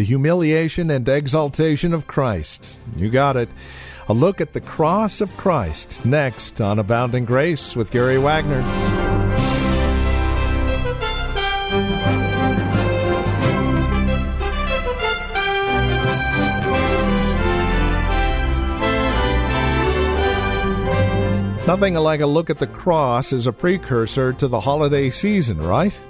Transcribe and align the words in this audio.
The 0.00 0.06
humiliation 0.06 0.90
and 0.90 1.06
exaltation 1.06 1.92
of 1.92 2.06
Christ. 2.06 2.74
You 2.96 3.10
got 3.10 3.36
it. 3.36 3.50
A 4.08 4.14
look 4.14 4.40
at 4.40 4.54
the 4.54 4.60
cross 4.62 5.20
of 5.20 5.36
Christ 5.36 6.06
next 6.06 6.58
on 6.58 6.78
Abounding 6.78 7.26
Grace 7.26 7.76
with 7.76 7.90
Gary 7.90 8.16
Wagner. 8.16 8.62
Nothing 21.66 21.92
like 21.96 22.20
a 22.20 22.26
look 22.26 22.48
at 22.48 22.58
the 22.58 22.66
cross 22.66 23.34
is 23.34 23.46
a 23.46 23.52
precursor 23.52 24.32
to 24.32 24.48
the 24.48 24.60
holiday 24.60 25.10
season, 25.10 25.58
right? 25.58 26.00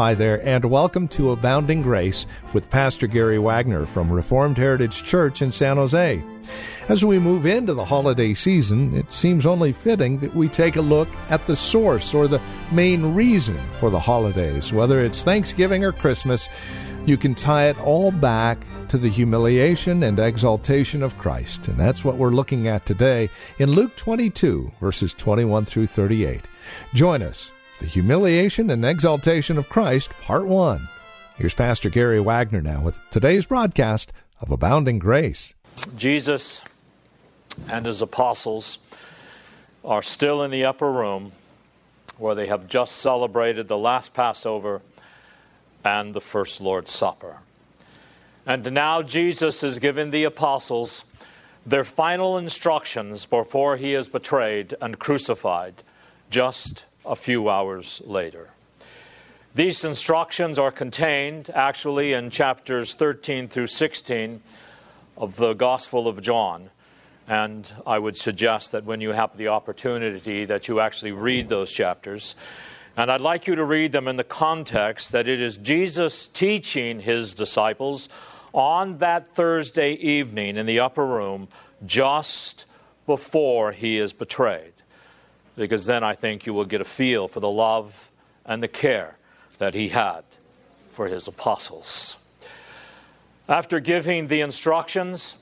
Hi 0.00 0.14
there, 0.14 0.42
and 0.48 0.64
welcome 0.64 1.08
to 1.08 1.32
Abounding 1.32 1.82
Grace 1.82 2.24
with 2.54 2.70
Pastor 2.70 3.06
Gary 3.06 3.38
Wagner 3.38 3.84
from 3.84 4.10
Reformed 4.10 4.56
Heritage 4.56 5.04
Church 5.04 5.42
in 5.42 5.52
San 5.52 5.76
Jose. 5.76 6.24
As 6.88 7.04
we 7.04 7.18
move 7.18 7.44
into 7.44 7.74
the 7.74 7.84
holiday 7.84 8.32
season, 8.32 8.94
it 8.96 9.12
seems 9.12 9.44
only 9.44 9.72
fitting 9.72 10.18
that 10.20 10.34
we 10.34 10.48
take 10.48 10.76
a 10.76 10.80
look 10.80 11.06
at 11.28 11.46
the 11.46 11.54
source 11.54 12.14
or 12.14 12.28
the 12.28 12.40
main 12.72 13.14
reason 13.14 13.58
for 13.78 13.90
the 13.90 14.00
holidays. 14.00 14.72
Whether 14.72 15.04
it's 15.04 15.20
Thanksgiving 15.20 15.84
or 15.84 15.92
Christmas, 15.92 16.48
you 17.04 17.18
can 17.18 17.34
tie 17.34 17.66
it 17.66 17.78
all 17.80 18.10
back 18.10 18.64
to 18.88 18.96
the 18.96 19.10
humiliation 19.10 20.02
and 20.02 20.18
exaltation 20.18 21.02
of 21.02 21.18
Christ. 21.18 21.68
And 21.68 21.78
that's 21.78 22.06
what 22.06 22.16
we're 22.16 22.30
looking 22.30 22.68
at 22.68 22.86
today 22.86 23.28
in 23.58 23.72
Luke 23.72 23.94
22, 23.96 24.72
verses 24.80 25.12
21 25.12 25.66
through 25.66 25.88
38. 25.88 26.48
Join 26.94 27.22
us 27.22 27.50
the 27.80 27.86
Humiliation 27.86 28.68
and 28.68 28.84
Exaltation 28.84 29.56
of 29.56 29.70
Christ, 29.70 30.10
Part 30.20 30.46
1. 30.46 30.86
Here's 31.36 31.54
Pastor 31.54 31.88
Gary 31.88 32.20
Wagner 32.20 32.60
now 32.60 32.82
with 32.82 33.00
today's 33.08 33.46
broadcast 33.46 34.12
of 34.38 34.50
Abounding 34.50 34.98
Grace. 34.98 35.54
Jesus 35.96 36.60
and 37.70 37.86
his 37.86 38.02
apostles 38.02 38.78
are 39.82 40.02
still 40.02 40.42
in 40.42 40.50
the 40.50 40.66
upper 40.66 40.92
room 40.92 41.32
where 42.18 42.34
they 42.34 42.48
have 42.48 42.68
just 42.68 42.96
celebrated 42.96 43.66
the 43.66 43.78
last 43.78 44.12
Passover 44.12 44.82
and 45.82 46.12
the 46.12 46.20
first 46.20 46.60
Lord's 46.60 46.92
Supper. 46.92 47.38
And 48.44 48.72
now 48.72 49.00
Jesus 49.00 49.62
is 49.62 49.78
giving 49.78 50.10
the 50.10 50.24
apostles 50.24 51.04
their 51.64 51.84
final 51.84 52.36
instructions 52.36 53.24
before 53.24 53.78
he 53.78 53.94
is 53.94 54.06
betrayed 54.06 54.74
and 54.82 54.98
crucified 54.98 55.82
just 56.28 56.84
a 57.04 57.16
few 57.16 57.48
hours 57.48 58.02
later. 58.04 58.50
These 59.54 59.84
instructions 59.84 60.58
are 60.58 60.70
contained 60.70 61.50
actually 61.50 62.12
in 62.12 62.30
chapters 62.30 62.94
13 62.94 63.48
through 63.48 63.66
16 63.66 64.40
of 65.16 65.36
the 65.36 65.54
Gospel 65.54 66.06
of 66.06 66.22
John. 66.22 66.70
And 67.26 67.70
I 67.86 67.98
would 67.98 68.16
suggest 68.16 68.72
that 68.72 68.84
when 68.84 69.00
you 69.00 69.10
have 69.10 69.36
the 69.36 69.48
opportunity 69.48 70.44
that 70.44 70.68
you 70.68 70.80
actually 70.80 71.12
read 71.12 71.48
those 71.48 71.72
chapters. 71.72 72.36
And 72.96 73.10
I'd 73.10 73.20
like 73.20 73.46
you 73.46 73.56
to 73.56 73.64
read 73.64 73.92
them 73.92 74.08
in 74.08 74.16
the 74.16 74.24
context 74.24 75.12
that 75.12 75.26
it 75.26 75.40
is 75.40 75.56
Jesus 75.56 76.28
teaching 76.28 77.00
his 77.00 77.34
disciples 77.34 78.08
on 78.52 78.98
that 78.98 79.34
Thursday 79.34 79.94
evening 79.94 80.56
in 80.56 80.66
the 80.66 80.80
upper 80.80 81.06
room 81.06 81.48
just 81.86 82.66
before 83.06 83.72
he 83.72 83.98
is 83.98 84.12
betrayed 84.12 84.72
because 85.60 85.84
then 85.84 86.02
I 86.02 86.14
think 86.14 86.46
you 86.46 86.54
will 86.54 86.64
get 86.64 86.80
a 86.80 86.86
feel 86.86 87.28
for 87.28 87.40
the 87.40 87.50
love 87.50 88.10
and 88.46 88.62
the 88.62 88.68
care 88.68 89.16
that 89.58 89.74
he 89.74 89.90
had 89.90 90.22
for 90.92 91.06
his 91.06 91.28
apostles. 91.28 92.16
After 93.46 93.78
giving 93.78 94.28
the 94.28 94.40
instructions, 94.40 95.34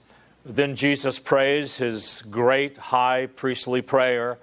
then 0.44 0.74
Jesus 0.74 1.20
prays 1.20 1.76
his 1.76 2.24
great 2.30 2.76
high 2.76 3.26
priestly 3.26 3.80
prayer 3.80 4.38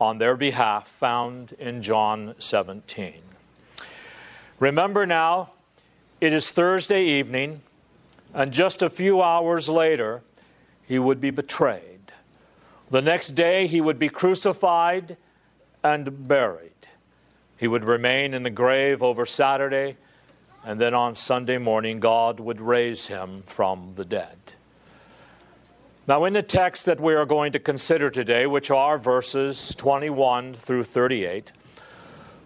on 0.00 0.16
their 0.16 0.36
behalf, 0.38 0.88
found 0.88 1.52
in 1.58 1.82
John 1.82 2.34
17. 2.38 3.20
Remember 4.58 5.04
now, 5.04 5.50
it 6.22 6.32
is 6.32 6.50
Thursday 6.50 7.04
evening, 7.04 7.60
and 8.32 8.52
just 8.52 8.80
a 8.80 8.88
few 8.88 9.20
hours 9.20 9.68
later, 9.68 10.22
he 10.88 10.98
would 10.98 11.20
be 11.20 11.30
betrayed. 11.30 11.89
The 12.90 13.00
next 13.00 13.36
day 13.36 13.68
he 13.68 13.80
would 13.80 13.98
be 13.98 14.08
crucified 14.08 15.16
and 15.84 16.26
buried. 16.26 16.72
He 17.56 17.68
would 17.68 17.84
remain 17.84 18.34
in 18.34 18.42
the 18.42 18.50
grave 18.50 19.02
over 19.02 19.24
Saturday, 19.24 19.96
and 20.64 20.80
then 20.80 20.92
on 20.92 21.14
Sunday 21.14 21.58
morning, 21.58 22.00
God 22.00 22.40
would 22.40 22.60
raise 22.60 23.06
him 23.06 23.44
from 23.46 23.92
the 23.94 24.04
dead. 24.04 24.36
Now, 26.08 26.24
in 26.24 26.32
the 26.32 26.42
text 26.42 26.86
that 26.86 26.98
we 26.98 27.14
are 27.14 27.26
going 27.26 27.52
to 27.52 27.60
consider 27.60 28.10
today, 28.10 28.46
which 28.46 28.72
are 28.72 28.98
verses 28.98 29.74
21 29.76 30.54
through 30.54 30.84
38, 30.84 31.52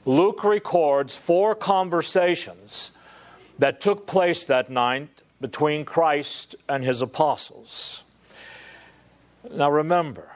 Luke 0.04 0.44
records 0.44 1.16
four 1.16 1.54
conversations 1.54 2.90
that 3.58 3.80
took 3.80 4.06
place 4.06 4.44
that 4.44 4.68
night 4.68 5.22
between 5.40 5.86
Christ 5.86 6.54
and 6.68 6.84
his 6.84 7.00
apostles. 7.00 8.02
Now, 9.50 9.70
remember, 9.70 10.33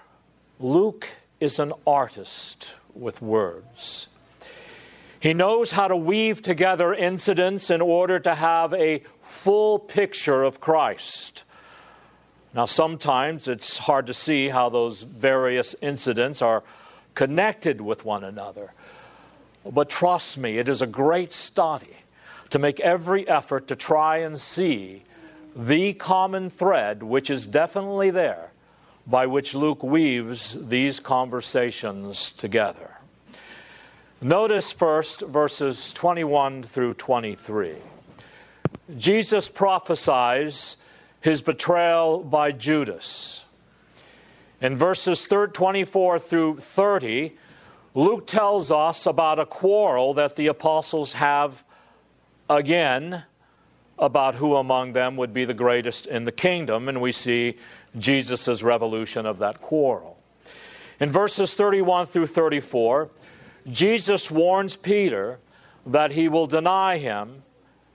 Luke 0.61 1.07
is 1.39 1.61
an 1.61 1.73
artist 1.87 2.75
with 2.93 3.23
words. 3.23 4.09
He 5.21 5.33
knows 5.33 5.71
how 5.71 5.89
to 5.89 5.97
weave 5.97 6.43
together 6.43 6.93
incidents 6.93 7.71
in 7.71 7.81
order 7.81 8.19
to 8.21 8.35
have 8.35 8.75
a 8.75 9.03
full 9.23 9.79
picture 9.79 10.43
of 10.43 10.61
Christ. 10.61 11.45
Now, 12.55 12.65
sometimes 12.65 13.47
it's 13.47 13.79
hard 13.79 14.07
to 14.09 14.15
see 14.15 14.49
how 14.49 14.69
those 14.69 15.03
various 15.03 15.77
incidents 15.81 16.43
are 16.43 16.65
connected 17.15 17.81
with 17.81 18.05
one 18.05 18.25
another. 18.25 18.73
But 19.65 19.91
trust 19.91 20.39
me, 20.39 20.59
it 20.59 20.69
is 20.69 20.83
a 20.83 20.87
great 20.87 21.33
study 21.33 21.97
to 22.51 22.59
make 22.59 22.81
every 22.81 23.29
effort 23.29 23.69
to 23.69 23.77
try 23.77 24.19
and 24.19 24.41
see 24.41 25.05
the 25.55 25.93
common 25.95 26.51
thread, 26.51 27.03
which 27.03 27.31
is 27.31 27.47
definitely 27.47 28.11
there, 28.11 28.51
by 29.09 29.27
which 29.27 29.55
Luke 29.55 29.83
weaves 29.83 30.55
these 30.61 31.01
conversations 31.01 32.31
together. 32.33 32.91
Notice 34.21 34.71
first 34.71 35.23
verses 35.23 35.93
21 35.95 36.65
through 36.65 36.95
23. 36.95 37.75
Jesus 38.99 39.49
prophesies 39.49 40.77
his 41.21 41.41
betrayal 41.41 42.19
by 42.19 42.53
Judas. 42.53 43.45
In 44.61 44.77
verses 44.77 45.25
24 45.25 46.19
through 46.19 46.57
30, 46.57 47.37
Luke 47.95 48.27
tells 48.27 48.71
us 48.71 49.07
about 49.07 49.39
a 49.39 49.47
quarrel 49.47 50.15
that 50.15 50.37
the 50.37 50.49
apostles 50.49 51.15
have 51.15 51.65
again 52.51 53.25
about 53.99 54.35
who 54.35 54.57
among 54.57 54.93
them 54.93 55.17
would 55.17 55.33
be 55.33 55.45
the 55.45 55.55
greatest 55.55 56.06
in 56.06 56.25
the 56.25 56.32
kingdom, 56.32 56.88
and 56.88 57.00
we 57.00 57.12
see 57.12 57.56
Jesus' 57.96 58.62
revolution 58.62 59.26
of 59.26 59.38
that 59.38 59.61
quarrel. 59.61 60.19
In 61.00 61.12
verses 61.12 61.55
31 61.55 62.06
through 62.06 62.26
34, 62.26 63.08
Jesus 63.70 64.31
warns 64.31 64.76
Peter 64.76 65.38
that 65.87 66.12
he 66.12 66.29
will 66.29 66.46
deny 66.46 66.99
him 66.99 67.43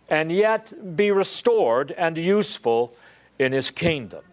and 0.09 0.31
yet 0.31 0.95
be 0.95 1.11
restored 1.11 1.91
and 1.91 2.17
useful 2.17 2.95
in 3.39 3.51
his 3.51 3.69
kingdom. 3.69 4.23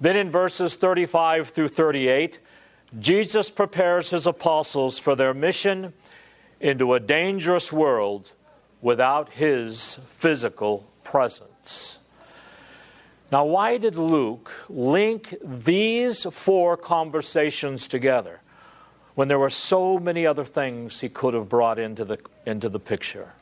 Then 0.00 0.16
in 0.16 0.30
verses 0.30 0.76
35 0.76 1.50
through 1.50 1.68
38, 1.68 2.38
Jesus 2.98 3.50
prepares 3.50 4.10
his 4.10 4.26
apostles 4.26 4.98
for 4.98 5.14
their 5.14 5.34
mission 5.34 5.92
into 6.60 6.94
a 6.94 7.00
dangerous 7.00 7.72
world 7.72 8.32
without 8.80 9.30
his 9.30 9.98
physical 10.18 10.86
presence. 11.04 11.99
Now, 13.32 13.44
why 13.44 13.76
did 13.78 13.96
Luke 13.96 14.50
link 14.68 15.36
these 15.42 16.24
four 16.24 16.76
conversations 16.76 17.86
together 17.86 18.40
when 19.14 19.28
there 19.28 19.38
were 19.38 19.50
so 19.50 19.98
many 19.98 20.26
other 20.26 20.44
things 20.44 21.00
he 21.00 21.08
could 21.08 21.34
have 21.34 21.48
brought 21.48 21.78
into 21.78 22.04
the, 22.04 22.18
into 22.44 22.68
the 22.68 22.80
picture? 22.80 23.32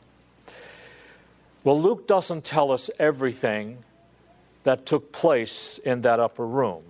Well, 1.63 1.81
Luke 1.81 2.07
doesn't 2.07 2.43
tell 2.43 2.71
us 2.71 2.89
everything 2.99 3.79
that 4.63 4.85
took 4.85 5.11
place 5.11 5.79
in 5.83 6.01
that 6.01 6.19
upper 6.19 6.45
room. 6.45 6.83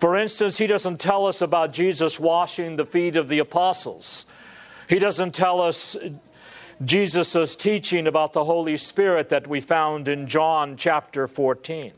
For 0.00 0.16
instance, 0.16 0.56
he 0.58 0.66
doesn't 0.66 0.98
tell 0.98 1.26
us 1.26 1.42
about 1.42 1.72
Jesus 1.72 2.18
washing 2.18 2.76
the 2.76 2.86
feet 2.86 3.16
of 3.16 3.28
the 3.28 3.38
apostles. 3.38 4.26
He 4.88 4.98
doesn't 4.98 5.34
tell 5.34 5.60
us 5.60 5.96
Jesus' 6.84 7.56
teaching 7.56 8.06
about 8.06 8.32
the 8.32 8.44
Holy 8.44 8.78
Spirit 8.78 9.28
that 9.28 9.46
we 9.46 9.60
found 9.60 10.08
in 10.08 10.26
John 10.26 10.76
chapter 10.78 11.28
14. 11.28 11.92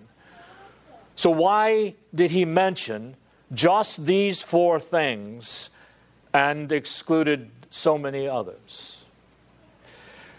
So, 1.15 1.31
why 1.31 1.95
did 2.13 2.33
he 2.33 2.45
mention 2.45 3.15
just 3.55 4.05
these 4.05 4.43
four 4.43 4.81
things 4.81 5.71
and 6.35 6.73
excluded 6.73 7.51
so 7.71 7.97
many 7.97 8.27
others? 8.27 9.05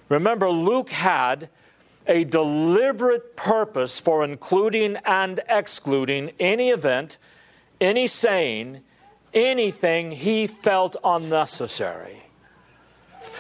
Remember, 0.09 0.49
Luke 0.49 0.89
had 0.89 1.47
a 2.05 2.25
deliberate 2.25 3.37
purpose 3.37 3.97
for 3.99 4.25
including 4.25 4.97
and 5.05 5.39
excluding 5.47 6.31
any 6.37 6.69
event, 6.69 7.17
any 7.79 8.07
saying, 8.07 8.81
anything 9.33 10.11
he 10.11 10.47
felt 10.47 10.97
unnecessary. 11.01 12.22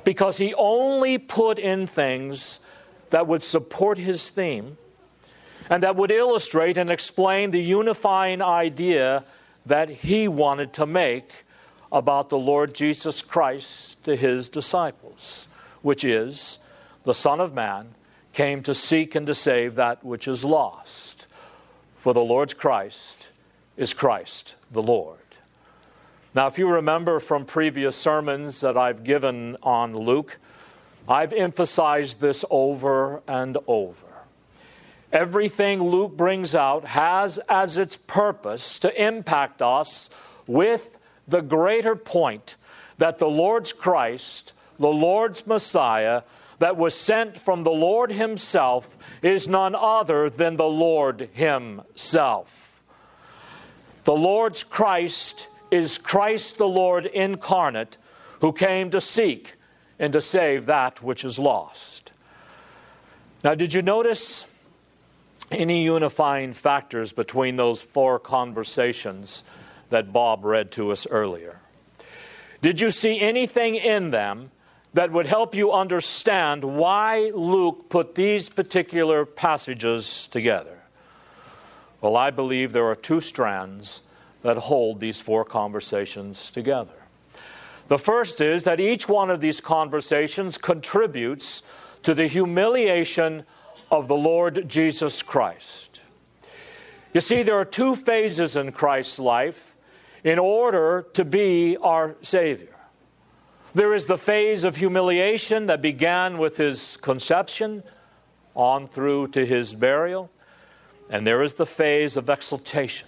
Because 0.03 0.37
he 0.37 0.53
only 0.55 1.17
put 1.17 1.59
in 1.59 1.87
things 1.87 2.59
that 3.09 3.27
would 3.27 3.43
support 3.43 3.97
his 3.97 4.29
theme 4.29 4.77
and 5.69 5.83
that 5.83 5.95
would 5.95 6.11
illustrate 6.11 6.77
and 6.77 6.89
explain 6.89 7.51
the 7.51 7.61
unifying 7.61 8.41
idea 8.41 9.23
that 9.65 9.89
he 9.89 10.27
wanted 10.27 10.73
to 10.73 10.85
make 10.85 11.45
about 11.91 12.29
the 12.29 12.37
Lord 12.37 12.73
Jesus 12.73 13.21
Christ 13.21 14.03
to 14.03 14.15
his 14.15 14.49
disciples, 14.49 15.47
which 15.81 16.03
is 16.03 16.59
the 17.03 17.13
Son 17.13 17.39
of 17.39 17.53
Man 17.53 17.93
came 18.33 18.63
to 18.63 18.73
seek 18.73 19.15
and 19.15 19.27
to 19.27 19.35
save 19.35 19.75
that 19.75 20.03
which 20.03 20.27
is 20.27 20.43
lost. 20.43 21.27
For 21.97 22.13
the 22.13 22.23
Lord's 22.23 22.55
Christ 22.55 23.27
is 23.77 23.93
Christ 23.93 24.55
the 24.71 24.81
Lord. 24.81 25.19
Now, 26.35 26.47
if 26.47 26.57
you 26.57 26.67
remember 26.67 27.19
from 27.19 27.45
previous 27.45 27.95
sermons 27.95 28.61
that 28.61 28.75
I've 28.75 29.03
given 29.03 29.55
on 29.61 29.95
Luke, 29.95 30.39
I've 31.07 31.31
emphasized 31.31 32.21
this 32.21 32.43
over 32.49 33.21
and 33.27 33.57
over. 33.67 34.07
Everything 35.11 35.83
Luke 35.83 36.17
brings 36.17 36.55
out 36.55 36.85
has 36.85 37.37
as 37.47 37.77
its 37.77 37.97
purpose 38.07 38.79
to 38.79 39.03
impact 39.03 39.61
us 39.61 40.09
with 40.47 40.97
the 41.27 41.41
greater 41.41 41.95
point 41.95 42.55
that 42.97 43.19
the 43.19 43.29
Lord's 43.29 43.71
Christ, 43.71 44.53
the 44.79 44.87
Lord's 44.87 45.45
Messiah, 45.45 46.23
that 46.57 46.77
was 46.77 46.95
sent 46.95 47.37
from 47.37 47.63
the 47.63 47.71
Lord 47.71 48.11
Himself 48.11 48.97
is 49.21 49.47
none 49.47 49.75
other 49.75 50.31
than 50.31 50.55
the 50.55 50.65
Lord 50.65 51.29
Himself. 51.33 52.81
The 54.05 54.15
Lord's 54.15 54.63
Christ 54.63 55.47
is 55.73 55.97
Christ 55.97 56.59
the 56.59 56.67
Lord 56.67 57.07
incarnate 57.07 57.97
who 58.41 58.53
came 58.53 58.91
to 58.91 59.01
seek 59.01 59.55
and 59.97 60.13
to 60.13 60.21
save 60.21 60.67
that 60.67 61.01
which 61.01 61.25
is 61.25 61.39
lost. 61.39 62.11
Now, 63.43 63.55
did 63.55 63.73
you 63.73 63.81
notice 63.81 64.45
any 65.51 65.83
unifying 65.83 66.53
factors 66.53 67.11
between 67.11 67.55
those 67.55 67.81
four 67.81 68.19
conversations 68.19 69.43
that 69.89 70.13
Bob 70.13 70.45
read 70.45 70.71
to 70.73 70.91
us 70.91 71.07
earlier? 71.09 71.59
Did 72.61 72.79
you 72.79 72.91
see 72.91 73.19
anything 73.19 73.73
in 73.73 74.11
them 74.11 74.51
that 74.93 75.11
would 75.11 75.25
help 75.25 75.55
you 75.55 75.71
understand 75.71 76.63
why 76.63 77.31
Luke 77.33 77.89
put 77.89 78.13
these 78.13 78.47
particular 78.47 79.25
passages 79.25 80.27
together? 80.27 80.77
Well, 81.99 82.15
I 82.15 82.29
believe 82.29 82.73
there 82.73 82.85
are 82.85 82.95
two 82.95 83.21
strands 83.21 84.01
that 84.43 84.57
hold 84.57 84.99
these 84.99 85.19
four 85.19 85.43
conversations 85.43 86.49
together. 86.49 86.93
The 87.87 87.97
first 87.97 88.39
is 88.41 88.63
that 88.65 88.79
each 88.79 89.09
one 89.09 89.29
of 89.29 89.41
these 89.41 89.59
conversations 89.59 90.57
contributes 90.57 91.63
to 92.03 92.13
the 92.13 92.27
humiliation 92.27 93.45
of 93.89 94.07
the 94.07 94.15
Lord 94.15 94.67
Jesus 94.67 95.21
Christ. 95.21 96.01
You 97.13 97.21
see, 97.21 97.43
there 97.43 97.57
are 97.57 97.65
two 97.65 97.95
phases 97.95 98.55
in 98.55 98.71
Christ's 98.71 99.19
life 99.19 99.75
in 100.23 100.39
order 100.39 101.05
to 101.13 101.25
be 101.25 101.77
our 101.77 102.15
Savior. 102.21 102.75
There 103.75 103.93
is 103.93 104.05
the 104.05 104.17
phase 104.17 104.63
of 104.63 104.75
humiliation 104.75 105.65
that 105.67 105.81
began 105.81 106.37
with 106.37 106.57
his 106.57 106.97
conception 106.97 107.83
on 108.55 108.87
through 108.87 109.27
to 109.29 109.45
his 109.45 109.73
burial, 109.73 110.29
and 111.09 111.25
there 111.25 111.41
is 111.41 111.55
the 111.55 111.65
phase 111.65 112.17
of 112.17 112.29
exaltation 112.29 113.07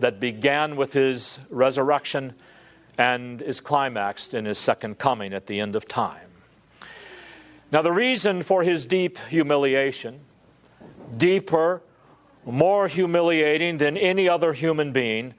that 0.00 0.20
began 0.20 0.76
with 0.76 0.92
his 0.92 1.38
resurrection 1.50 2.34
and 2.98 3.40
is 3.40 3.60
climaxed 3.60 4.34
in 4.34 4.44
his 4.44 4.58
second 4.58 4.98
coming 4.98 5.32
at 5.32 5.46
the 5.46 5.60
end 5.60 5.76
of 5.76 5.86
time. 5.88 6.28
Now, 7.72 7.82
the 7.82 7.92
reason 7.92 8.42
for 8.42 8.62
his 8.62 8.84
deep 8.84 9.16
humiliation, 9.28 10.20
deeper, 11.16 11.82
more 12.44 12.88
humiliating 12.88 13.78
than 13.78 13.96
any 13.96 14.28
other 14.28 14.52
human 14.52 14.92
being, 14.92 15.34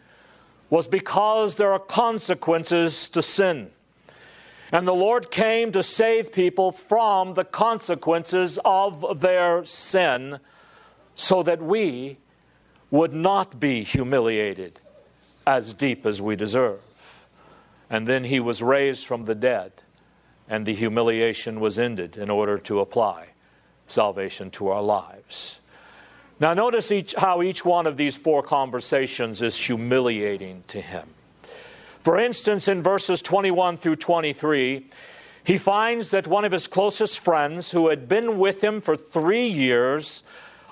was 0.69 0.88
because 0.88 1.58
there 1.58 1.74
are 1.74 1.80
consequences 1.80 3.10
to 3.10 3.22
sin. 3.22 3.69
And 4.72 4.88
the 4.88 4.94
Lord 4.94 5.30
came 5.30 5.74
to 5.74 5.84
save 5.84 6.31
people 6.31 6.72
from 6.72 7.34
the 7.34 7.44
consequences 7.44 8.58
of 8.63 9.19
their 9.19 9.66
sin 9.66 10.40
so 11.16 11.44
that 11.44 11.62
we 11.62 12.18
would 12.92 13.14
not 13.14 13.60
be 13.60 13.84
humiliated 13.84 14.80
as 15.48 15.74
deep 15.74 16.06
as 16.06 16.22
we 16.22 16.36
deserve. 16.36 16.80
And 17.90 18.08
then 18.08 18.24
he 18.24 18.40
was 18.40 18.62
raised 18.62 19.06
from 19.06 19.26
the 19.26 19.36
dead 19.36 19.72
and 20.48 20.66
the 20.66 20.76
humiliation 20.76 21.62
was 21.62 21.80
ended 21.80 22.18
in 22.18 22.30
order 22.30 22.58
to 22.58 22.82
apply 22.82 23.28
salvation 23.88 24.52
to 24.52 24.68
our 24.68 24.82
lives. 24.82 25.60
Now, 26.40 26.54
notice 26.54 26.92
each, 26.92 27.14
how 27.18 27.42
each 27.42 27.64
one 27.64 27.88
of 27.88 27.98
these 27.98 28.16
four 28.16 28.44
conversations 28.44 29.42
is 29.42 29.56
humiliating 29.56 30.64
to 30.68 30.82
him. 30.82 31.08
For 32.02 32.18
instance, 32.18 32.68
in 32.68 32.82
verses 32.82 33.22
21 33.22 33.78
through 33.78 33.98
23, 33.98 34.90
he 35.44 35.58
finds 35.58 36.10
that 36.10 36.28
one 36.28 36.46
of 36.46 36.52
his 36.52 36.68
closest 36.68 37.20
friends, 37.20 37.72
who 37.72 37.90
had 37.90 38.10
been 38.10 38.38
with 38.40 38.62
him 38.62 38.82
for 38.82 38.98
three 38.98 39.48
years, 39.48 40.24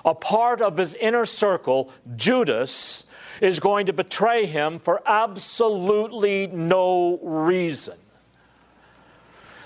a 0.04 0.14
part 0.14 0.60
of 0.60 0.76
his 0.76 0.94
inner 0.94 1.26
circle, 1.26 1.90
Judas, 2.16 3.04
is 3.40 3.60
going 3.60 3.86
to 3.86 3.92
betray 3.92 4.46
him 4.46 4.78
for 4.78 5.02
absolutely 5.06 6.46
no 6.48 7.18
reason. 7.22 7.96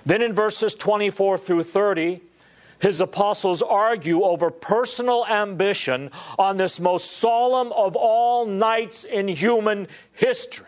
Then 0.06 0.22
in 0.22 0.34
verses 0.34 0.74
24 0.74 1.38
through 1.38 1.62
30, 1.62 2.20
his 2.78 3.00
apostles 3.00 3.62
argue 3.62 4.22
over 4.24 4.50
personal 4.50 5.24
ambition 5.26 6.10
on 6.38 6.56
this 6.56 6.78
most 6.78 7.12
solemn 7.12 7.72
of 7.72 7.96
all 7.96 8.46
nights 8.46 9.04
in 9.04 9.26
human 9.28 9.88
history. 10.12 10.66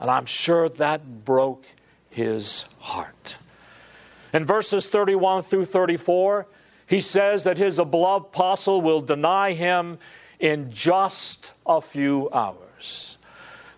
And 0.00 0.10
I'm 0.10 0.24
sure 0.24 0.68
that 0.70 1.24
broke 1.24 1.64
his 2.08 2.64
heart. 2.78 3.36
In 4.32 4.46
verses 4.46 4.86
31 4.86 5.42
through 5.42 5.66
34, 5.66 6.46
he 6.90 7.00
says 7.00 7.44
that 7.44 7.56
his 7.56 7.76
beloved 7.76 8.26
apostle 8.26 8.82
will 8.82 9.00
deny 9.00 9.52
him 9.52 9.96
in 10.40 10.72
just 10.72 11.52
a 11.64 11.80
few 11.80 12.28
hours. 12.32 13.16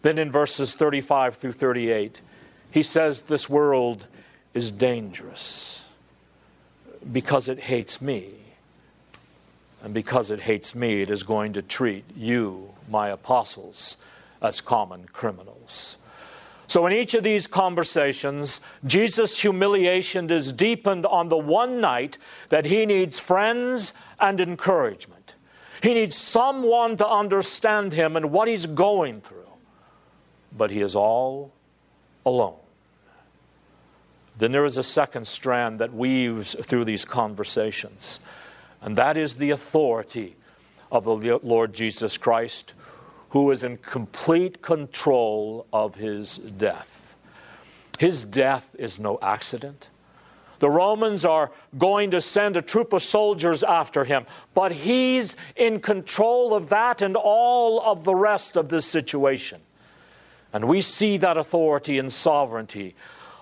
Then 0.01 0.17
in 0.17 0.33
verses 0.33 0.75
35 0.75 1.37
through 1.37 1.53
38, 1.53 2.23
he 2.71 2.83
says 2.83 3.21
this 3.23 3.51
world 3.51 4.07
is 4.55 4.71
dangerous 4.71 5.85
because 7.13 7.51
it 7.51 7.59
hates 7.59 8.01
me. 8.01 8.31
And 9.85 9.93
because 9.93 10.31
it 10.31 10.41
hates 10.41 10.75
me, 10.75 11.03
it 11.03 11.11
is 11.11 11.23
going 11.23 11.53
to 11.53 11.61
treat 11.63 12.05
you, 12.17 12.71
my 12.89 13.09
apostles, 13.11 13.99
as 14.41 14.63
common 14.63 15.05
criminals. 15.13 15.97
So, 16.73 16.87
in 16.87 16.95
each 16.95 17.13
of 17.13 17.23
these 17.23 17.47
conversations, 17.47 18.63
Jesus' 18.87 19.39
humiliation 19.39 20.31
is 20.31 20.53
deepened 20.53 21.05
on 21.05 21.29
the 21.29 21.37
one 21.37 21.83
night 21.83 22.17
that 22.49 22.65
he 22.65 22.87
needs 22.87 23.19
friends 23.19 23.93
and 24.19 24.41
encouragement. 24.41 25.35
He 25.83 25.93
needs 25.93 26.17
someone 26.17 26.97
to 26.97 27.07
understand 27.07 27.93
him 27.93 28.17
and 28.17 28.31
what 28.31 28.49
he's 28.49 28.65
going 28.65 29.21
through. 29.21 29.51
But 30.57 30.71
he 30.71 30.81
is 30.81 30.97
all 30.97 31.53
alone. 32.25 32.57
Then 34.39 34.53
there 34.53 34.65
is 34.65 34.79
a 34.79 34.83
second 34.83 35.29
strand 35.29 35.79
that 35.81 35.93
weaves 35.93 36.57
through 36.59 36.87
these 36.87 37.05
conversations, 37.05 38.19
and 38.81 38.97
that 38.97 39.19
is 39.19 39.35
the 39.35 39.51
authority 39.51 40.37
of 40.91 41.05
the 41.05 41.39
Lord 41.43 41.75
Jesus 41.75 42.17
Christ, 42.17 42.73
who 43.33 43.51
is 43.51 43.65
in 43.65 43.79
complete 43.79 44.61
control 44.61 45.67
of 45.73 45.95
his 45.95 46.37
death. 46.37 47.15
His 47.99 48.25
death 48.25 48.69
is 48.79 48.99
no 48.99 49.19
accident. 49.23 49.89
The 50.59 50.69
Romans 50.69 51.25
are 51.25 51.51
going 51.79 52.11
to 52.11 52.21
send 52.21 52.59
a 52.59 52.63
troop 52.63 52.93
of 52.93 53.03
soldiers 53.03 53.63
after 53.63 54.05
him, 54.05 54.27
but 54.53 54.71
he's 54.71 55.35
in 55.57 55.81
control 55.81 56.53
of 56.53 56.69
that 56.69 57.01
and 57.01 57.17
all 57.17 57.81
of 57.81 58.05
the 58.05 58.15
rest 58.15 58.59
of 58.59 58.69
this 58.69 58.85
situation. 58.85 59.63
And 60.53 60.69
we 60.69 60.83
see 60.83 61.17
that 61.17 61.39
authority 61.39 61.99
and 61.99 62.13
sovereignty 62.13 62.95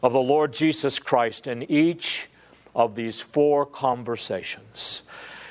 of 0.04 0.12
the 0.12 0.20
Lord 0.20 0.52
Jesus 0.52 1.00
Christ 1.00 1.48
in 1.48 1.64
each 1.64 2.28
of 2.76 2.94
these 2.94 3.20
four 3.20 3.66
conversations. 3.66 5.02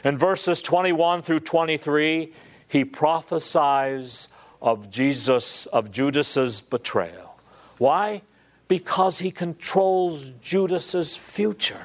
In 0.06 0.18
verses 0.18 0.62
21 0.62 1.24
through 1.24 1.42
23, 1.42 2.32
he 2.70 2.86
prophesies 2.86 4.30
of 4.62 4.90
Jesus, 4.90 5.66
of 5.66 5.92
Judas's 5.92 6.62
betrayal. 6.62 7.38
Why? 7.78 8.22
Because 8.70 9.20
he 9.20 9.32
controls 9.32 10.32
Judas's 10.42 11.18
future. 11.18 11.82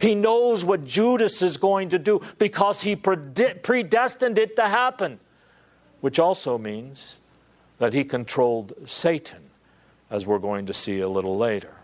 He 0.00 0.14
knows 0.14 0.64
what 0.64 0.84
Judas 0.84 1.42
is 1.42 1.56
going 1.56 1.90
to 1.90 1.98
do 1.98 2.20
because 2.38 2.80
he 2.80 2.96
predestined 2.96 4.38
it 4.38 4.56
to 4.56 4.68
happen, 4.68 5.20
which 6.00 6.18
also 6.18 6.56
means 6.56 7.20
that 7.78 7.92
he 7.92 8.04
controlled 8.04 8.72
Satan, 8.86 9.42
as 10.10 10.26
we're 10.26 10.38
going 10.38 10.66
to 10.66 10.74
see 10.74 11.00
a 11.00 11.08
little 11.08 11.36
later. 11.36 11.74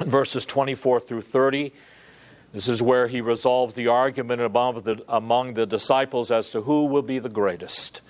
In 0.00 0.10
verses 0.10 0.44
24 0.44 1.00
through 1.00 1.22
30, 1.22 1.72
this 2.54 2.68
is 2.68 2.80
where 2.80 3.08
he 3.08 3.20
resolves 3.20 3.74
the 3.74 3.88
argument 3.88 4.40
among 4.40 4.80
the, 4.82 5.02
among 5.08 5.54
the 5.54 5.66
disciples 5.66 6.30
as 6.30 6.50
to 6.50 6.60
who 6.60 6.84
will 6.84 7.02
be 7.02 7.18
the 7.18 7.28
greatest. 7.28 8.00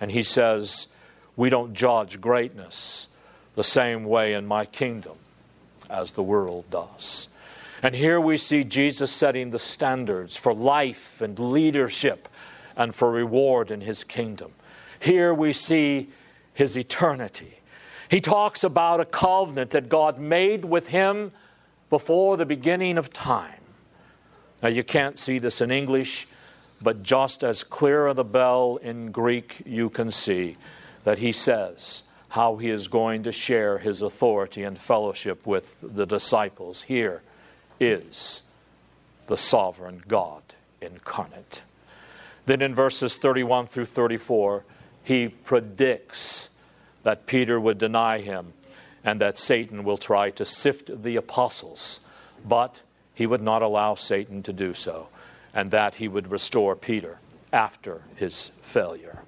And 0.00 0.10
he 0.10 0.22
says, 0.22 0.86
We 1.36 1.50
don't 1.50 1.74
judge 1.74 2.18
greatness 2.18 3.08
the 3.54 3.62
same 3.62 4.04
way 4.04 4.32
in 4.32 4.46
my 4.46 4.64
kingdom 4.64 5.18
as 5.90 6.12
the 6.12 6.22
world 6.22 6.64
does. 6.70 7.28
And 7.82 7.94
here 7.94 8.18
we 8.18 8.38
see 8.38 8.64
Jesus 8.64 9.12
setting 9.12 9.50
the 9.50 9.58
standards 9.58 10.38
for 10.38 10.54
life 10.54 11.20
and 11.20 11.38
leadership 11.38 12.30
and 12.78 12.94
for 12.94 13.10
reward 13.10 13.70
in 13.70 13.82
his 13.82 14.04
kingdom. 14.04 14.52
Here 15.00 15.34
we 15.34 15.52
see 15.52 16.08
his 16.54 16.78
eternity. 16.78 17.58
He 18.10 18.22
talks 18.22 18.64
about 18.64 19.00
a 19.00 19.04
covenant 19.04 19.72
that 19.72 19.90
God 19.90 20.18
made 20.18 20.64
with 20.64 20.86
him 20.86 21.32
before 21.90 22.38
the 22.38 22.46
beginning 22.46 22.96
of 22.96 23.12
time. 23.12 23.52
Now, 24.62 24.68
you 24.68 24.82
can't 24.82 25.18
see 25.18 25.38
this 25.38 25.60
in 25.60 25.70
English, 25.70 26.26
but 26.82 27.02
just 27.02 27.44
as 27.44 27.62
clear 27.62 28.08
as 28.08 28.16
the 28.16 28.24
bell 28.24 28.78
in 28.82 29.10
Greek, 29.12 29.62
you 29.64 29.90
can 29.90 30.10
see 30.10 30.56
that 31.04 31.18
he 31.18 31.32
says 31.32 32.02
how 32.28 32.56
he 32.56 32.70
is 32.70 32.88
going 32.88 33.22
to 33.22 33.32
share 33.32 33.78
his 33.78 34.02
authority 34.02 34.62
and 34.64 34.78
fellowship 34.78 35.46
with 35.46 35.76
the 35.80 36.06
disciples. 36.06 36.82
Here 36.82 37.22
is 37.80 38.42
the 39.26 39.36
sovereign 39.36 40.02
God 40.06 40.42
incarnate. 40.80 41.62
Then 42.46 42.62
in 42.62 42.74
verses 42.74 43.16
31 43.16 43.66
through 43.66 43.86
34, 43.86 44.64
he 45.02 45.28
predicts 45.28 46.50
that 47.02 47.26
Peter 47.26 47.60
would 47.60 47.78
deny 47.78 48.20
him 48.20 48.52
and 49.04 49.20
that 49.20 49.38
Satan 49.38 49.84
will 49.84 49.98
try 49.98 50.30
to 50.30 50.44
sift 50.44 51.02
the 51.02 51.16
apostles. 51.16 52.00
But 52.44 52.80
he 53.16 53.26
would 53.26 53.40
not 53.40 53.62
allow 53.62 53.94
Satan 53.94 54.42
to 54.42 54.52
do 54.52 54.74
so, 54.74 55.08
and 55.54 55.70
that 55.70 55.94
he 55.94 56.06
would 56.06 56.30
restore 56.30 56.76
Peter 56.76 57.18
after 57.50 58.02
his 58.16 58.50
failure. 58.60 59.22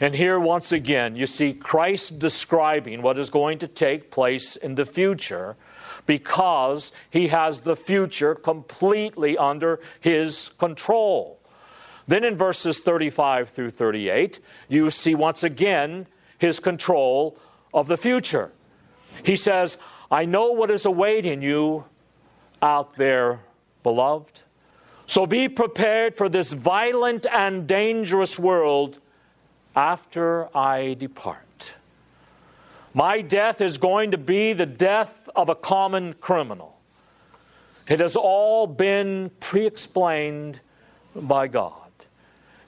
And 0.00 0.14
here, 0.14 0.38
once 0.38 0.70
again, 0.70 1.16
you 1.16 1.26
see 1.26 1.54
Christ 1.54 2.18
describing 2.18 3.00
what 3.00 3.18
is 3.18 3.30
going 3.30 3.58
to 3.60 3.68
take 3.68 4.10
place 4.10 4.56
in 4.56 4.74
the 4.74 4.84
future 4.84 5.56
because 6.04 6.92
he 7.08 7.28
has 7.28 7.60
the 7.60 7.74
future 7.74 8.34
completely 8.34 9.38
under 9.38 9.80
his 10.00 10.50
control. 10.58 11.40
Then 12.06 12.22
in 12.22 12.36
verses 12.36 12.80
35 12.80 13.48
through 13.48 13.70
38, 13.70 14.40
you 14.68 14.90
see 14.90 15.14
once 15.14 15.42
again 15.42 16.06
his 16.36 16.60
control 16.60 17.38
of 17.72 17.88
the 17.88 17.96
future. 17.96 18.52
He 19.24 19.36
says, 19.36 19.78
I 20.10 20.26
know 20.26 20.52
what 20.52 20.70
is 20.70 20.84
awaiting 20.84 21.40
you 21.40 21.86
out 22.66 22.96
there, 22.96 23.38
beloved. 23.84 24.42
So 25.06 25.24
be 25.24 25.48
prepared 25.48 26.16
for 26.16 26.28
this 26.28 26.52
violent 26.52 27.24
and 27.32 27.66
dangerous 27.66 28.38
world 28.38 28.98
after 29.76 30.48
I 30.56 30.94
depart. 30.94 31.72
My 32.92 33.20
death 33.20 33.60
is 33.60 33.78
going 33.78 34.10
to 34.10 34.18
be 34.18 34.52
the 34.52 34.66
death 34.66 35.28
of 35.36 35.48
a 35.48 35.54
common 35.54 36.14
criminal. 36.14 36.76
It 37.88 38.00
has 38.00 38.16
all 38.16 38.66
been 38.66 39.30
pre 39.38 39.64
explained 39.64 40.58
by 41.14 41.46
God. 41.46 41.72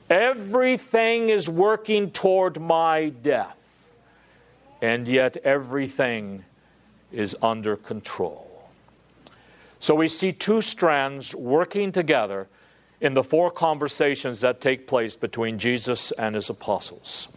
Everything 0.08 1.30
is 1.30 1.48
working 1.48 2.12
toward 2.12 2.60
my 2.60 3.08
death, 3.08 3.56
and 4.80 5.08
yet 5.08 5.38
everything 5.38 6.44
is 7.10 7.34
under 7.42 7.76
control. 7.76 8.47
So 9.80 9.94
we 9.94 10.08
see 10.08 10.32
two 10.32 10.60
strands 10.60 11.34
working 11.34 11.92
together 11.92 12.48
in 13.00 13.14
the 13.14 13.22
four 13.22 13.50
conversations 13.50 14.40
that 14.40 14.60
take 14.60 14.86
place 14.86 15.16
between 15.16 15.58
Jesus 15.58 16.10
and 16.12 16.34
his 16.34 16.50
apostles. 16.50 17.28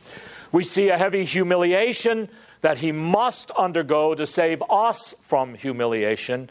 We 0.52 0.64
see 0.64 0.90
a 0.90 0.98
heavy 0.98 1.24
humiliation 1.24 2.30
that 2.62 2.78
he 2.78 2.92
must 2.92 3.52
undergo 3.52 4.16
to 4.16 4.26
save 4.26 4.64
us 4.70 5.14
from 5.22 5.56
humiliation. 5.56 6.50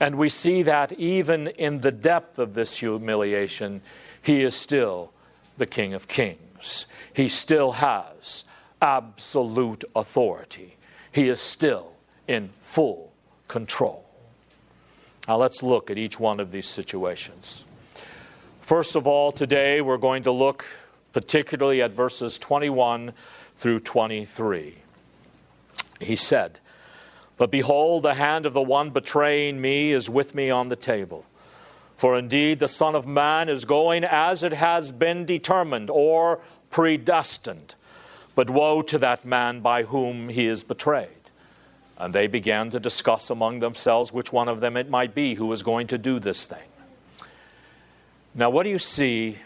And 0.00 0.16
we 0.16 0.28
see 0.28 0.62
that 0.64 0.92
even 0.92 1.48
in 1.48 1.80
the 1.80 1.92
depth 1.92 2.38
of 2.38 2.54
this 2.54 2.76
humiliation, 2.76 3.82
he 4.22 4.42
is 4.42 4.54
still 4.54 5.12
the 5.58 5.66
King 5.66 5.94
of 5.94 6.08
Kings. 6.08 6.86
He 7.12 7.28
still 7.28 7.72
has 7.72 8.44
absolute 8.80 9.84
authority. 9.94 10.76
He 11.12 11.28
is 11.28 11.40
still 11.40 11.92
in 12.26 12.50
full 12.62 13.12
control. 13.48 14.03
Now 15.26 15.36
let's 15.36 15.62
look 15.62 15.90
at 15.90 15.96
each 15.96 16.20
one 16.20 16.38
of 16.38 16.50
these 16.50 16.68
situations. 16.68 17.64
First 18.60 18.94
of 18.94 19.06
all, 19.06 19.32
today 19.32 19.80
we're 19.80 19.96
going 19.96 20.24
to 20.24 20.30
look 20.30 20.64
particularly 21.12 21.80
at 21.80 21.92
verses 21.92 22.36
21 22.38 23.12
through 23.56 23.80
23. 23.80 24.74
He 26.00 26.16
said, 26.16 26.60
But 27.36 27.50
behold, 27.50 28.02
the 28.02 28.14
hand 28.14 28.44
of 28.44 28.52
the 28.52 28.62
one 28.62 28.90
betraying 28.90 29.60
me 29.60 29.92
is 29.92 30.10
with 30.10 30.34
me 30.34 30.50
on 30.50 30.68
the 30.68 30.76
table. 30.76 31.24
For 31.96 32.18
indeed 32.18 32.58
the 32.58 32.68
Son 32.68 32.94
of 32.94 33.06
Man 33.06 33.48
is 33.48 33.64
going 33.64 34.04
as 34.04 34.42
it 34.42 34.52
has 34.52 34.92
been 34.92 35.24
determined 35.24 35.88
or 35.88 36.40
predestined. 36.70 37.76
But 38.34 38.50
woe 38.50 38.82
to 38.82 38.98
that 38.98 39.24
man 39.24 39.60
by 39.60 39.84
whom 39.84 40.28
he 40.28 40.48
is 40.48 40.64
betrayed. 40.64 41.23
And 42.04 42.14
they 42.14 42.26
began 42.26 42.68
to 42.72 42.78
discuss 42.78 43.30
among 43.30 43.60
themselves 43.60 44.12
which 44.12 44.30
one 44.30 44.46
of 44.46 44.60
them 44.60 44.76
it 44.76 44.90
might 44.90 45.14
be 45.14 45.34
who 45.34 45.46
was 45.46 45.62
going 45.62 45.86
to 45.86 45.96
do 45.96 46.20
this 46.20 46.44
thing. 46.44 46.68
Now, 48.34 48.50
what 48.50 48.64
do 48.64 48.68
you 48.68 48.78
see 48.78 49.38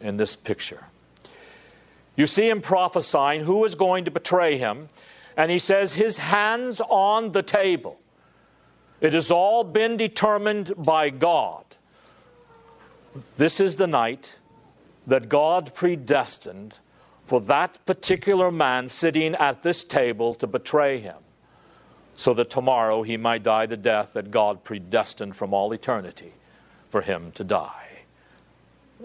in 0.00 0.16
this 0.16 0.34
picture? 0.34 0.82
You 2.16 2.26
see 2.26 2.48
him 2.48 2.60
prophesying 2.60 3.44
who 3.44 3.64
is 3.64 3.76
going 3.76 4.06
to 4.06 4.10
betray 4.10 4.58
him, 4.58 4.88
and 5.36 5.48
he 5.48 5.60
says, 5.60 5.92
His 5.92 6.16
hands 6.16 6.80
on 6.80 7.30
the 7.30 7.42
table. 7.44 8.00
It 9.00 9.12
has 9.12 9.30
all 9.30 9.62
been 9.62 9.96
determined 9.96 10.72
by 10.76 11.10
God. 11.10 11.64
This 13.36 13.60
is 13.60 13.76
the 13.76 13.86
night 13.86 14.32
that 15.06 15.28
God 15.28 15.72
predestined 15.72 16.78
for 17.26 17.40
that 17.42 17.86
particular 17.86 18.50
man 18.50 18.88
sitting 18.88 19.36
at 19.36 19.62
this 19.62 19.84
table 19.84 20.34
to 20.34 20.48
betray 20.48 20.98
him 20.98 21.14
so 22.16 22.34
that 22.34 22.50
tomorrow 22.50 23.02
he 23.02 23.16
might 23.16 23.42
die 23.42 23.66
the 23.66 23.76
death 23.76 24.12
that 24.14 24.30
God 24.30 24.64
predestined 24.64 25.36
from 25.36 25.52
all 25.52 25.72
eternity 25.72 26.32
for 26.90 27.00
him 27.00 27.32
to 27.32 27.44
die. 27.44 27.88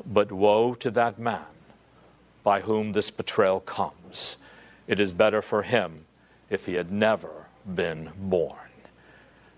But 0.05 0.31
woe 0.31 0.75
to 0.75 0.91
that 0.91 1.17
man 1.19 1.45
by 2.43 2.61
whom 2.61 2.93
this 2.93 3.11
betrayal 3.11 3.59
comes. 3.59 4.37
It 4.87 4.99
is 4.99 5.11
better 5.11 5.41
for 5.41 5.63
him 5.63 6.05
if 6.49 6.65
he 6.65 6.75
had 6.75 6.91
never 6.91 7.45
been 7.65 8.11
born. 8.17 8.57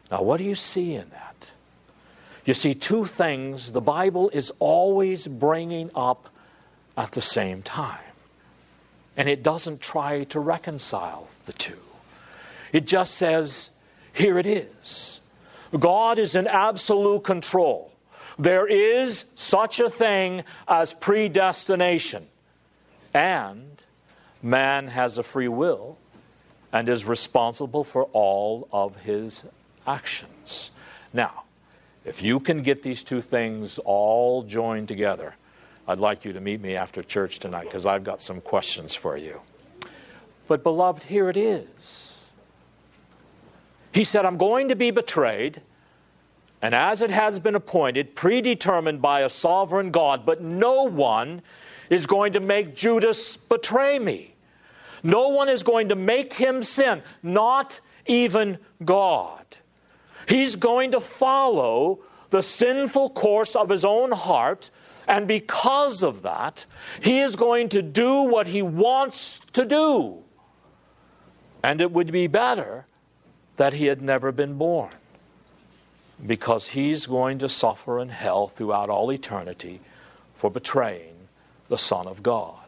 Now, 0.09 0.23
what 0.23 0.37
do 0.37 0.43
you 0.43 0.55
see 0.55 0.95
in 0.95 1.09
that? 1.11 1.51
You 2.43 2.53
see 2.53 2.73
two 2.73 3.05
things 3.05 3.71
the 3.71 3.81
Bible 3.81 4.29
is 4.31 4.51
always 4.59 5.27
bringing 5.27 5.91
up 5.95 6.29
at 6.97 7.11
the 7.11 7.21
same 7.21 7.61
time. 7.61 7.99
And 9.15 9.29
it 9.29 9.43
doesn't 9.43 9.81
try 9.81 10.23
to 10.25 10.39
reconcile 10.39 11.27
the 11.45 11.53
two. 11.53 11.77
It 12.71 12.85
just 12.85 13.15
says, 13.15 13.69
here 14.13 14.37
it 14.37 14.45
is. 14.45 15.21
God 15.77 16.19
is 16.19 16.35
in 16.35 16.47
absolute 16.47 17.23
control. 17.23 17.91
There 18.37 18.67
is 18.67 19.25
such 19.35 19.79
a 19.79 19.89
thing 19.89 20.43
as 20.67 20.93
predestination. 20.93 22.27
And 23.13 23.81
man 24.41 24.87
has 24.87 25.17
a 25.17 25.23
free 25.23 25.47
will 25.47 25.97
and 26.73 26.87
is 26.87 27.05
responsible 27.05 27.83
for 27.83 28.03
all 28.13 28.67
of 28.71 28.95
his 28.97 29.43
actions. 29.85 30.71
Now, 31.13 31.43
if 32.05 32.23
you 32.23 32.39
can 32.39 32.63
get 32.63 32.81
these 32.81 33.03
two 33.03 33.21
things 33.21 33.77
all 33.79 34.43
joined 34.43 34.87
together, 34.87 35.35
I'd 35.87 35.99
like 35.99 36.25
you 36.25 36.33
to 36.33 36.41
meet 36.41 36.61
me 36.61 36.75
after 36.75 37.03
church 37.03 37.39
tonight 37.39 37.65
because 37.65 37.85
I've 37.85 38.03
got 38.03 38.21
some 38.21 38.41
questions 38.41 38.95
for 38.95 39.17
you. 39.17 39.41
But, 40.47 40.63
beloved, 40.63 41.03
here 41.03 41.29
it 41.29 41.37
is. 41.37 42.10
He 43.93 44.03
said, 44.03 44.25
I'm 44.25 44.37
going 44.37 44.69
to 44.69 44.75
be 44.75 44.91
betrayed, 44.91 45.61
and 46.61 46.73
as 46.73 47.01
it 47.01 47.11
has 47.11 47.39
been 47.39 47.55
appointed, 47.55 48.15
predetermined 48.15 49.01
by 49.01 49.21
a 49.21 49.29
sovereign 49.29 49.91
God, 49.91 50.25
but 50.25 50.41
no 50.41 50.83
one 50.83 51.41
is 51.89 52.05
going 52.05 52.33
to 52.33 52.39
make 52.39 52.75
Judas 52.75 53.35
betray 53.35 53.99
me. 53.99 54.33
No 55.03 55.29
one 55.29 55.49
is 55.49 55.63
going 55.63 55.89
to 55.89 55.95
make 55.95 56.33
him 56.33 56.63
sin, 56.63 57.01
not 57.21 57.79
even 58.05 58.59
God. 58.85 59.45
He's 60.27 60.55
going 60.55 60.91
to 60.91 61.01
follow 61.01 61.99
the 62.29 62.43
sinful 62.43 63.09
course 63.09 63.55
of 63.57 63.67
his 63.67 63.83
own 63.83 64.11
heart, 64.11 64.69
and 65.07 65.27
because 65.27 66.03
of 66.03 66.21
that, 66.21 66.65
he 67.01 67.19
is 67.19 67.35
going 67.35 67.69
to 67.69 67.81
do 67.81 68.23
what 68.23 68.47
he 68.47 68.61
wants 68.61 69.41
to 69.53 69.65
do. 69.65 70.23
And 71.63 71.81
it 71.81 71.91
would 71.91 72.11
be 72.11 72.27
better 72.27 72.85
that 73.61 73.73
he 73.73 73.85
had 73.85 74.01
never 74.01 74.31
been 74.31 74.55
born 74.55 74.89
because 76.25 76.69
he's 76.69 77.05
going 77.05 77.37
to 77.37 77.47
suffer 77.47 77.99
in 77.99 78.09
hell 78.09 78.47
throughout 78.47 78.89
all 78.89 79.11
eternity 79.11 79.79
for 80.33 80.49
betraying 80.49 81.13
the 81.67 81.77
Son 81.77 82.07
of 82.07 82.23
God. 82.23 82.65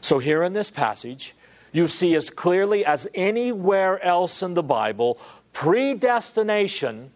So, 0.00 0.20
here 0.20 0.44
in 0.44 0.52
this 0.52 0.70
passage, 0.70 1.34
you 1.72 1.88
see 1.88 2.14
as 2.14 2.30
clearly 2.30 2.84
as 2.84 3.08
anywhere 3.16 4.00
else 4.00 4.44
in 4.44 4.54
the 4.54 4.62
Bible 4.62 5.18
predestination 5.52 7.10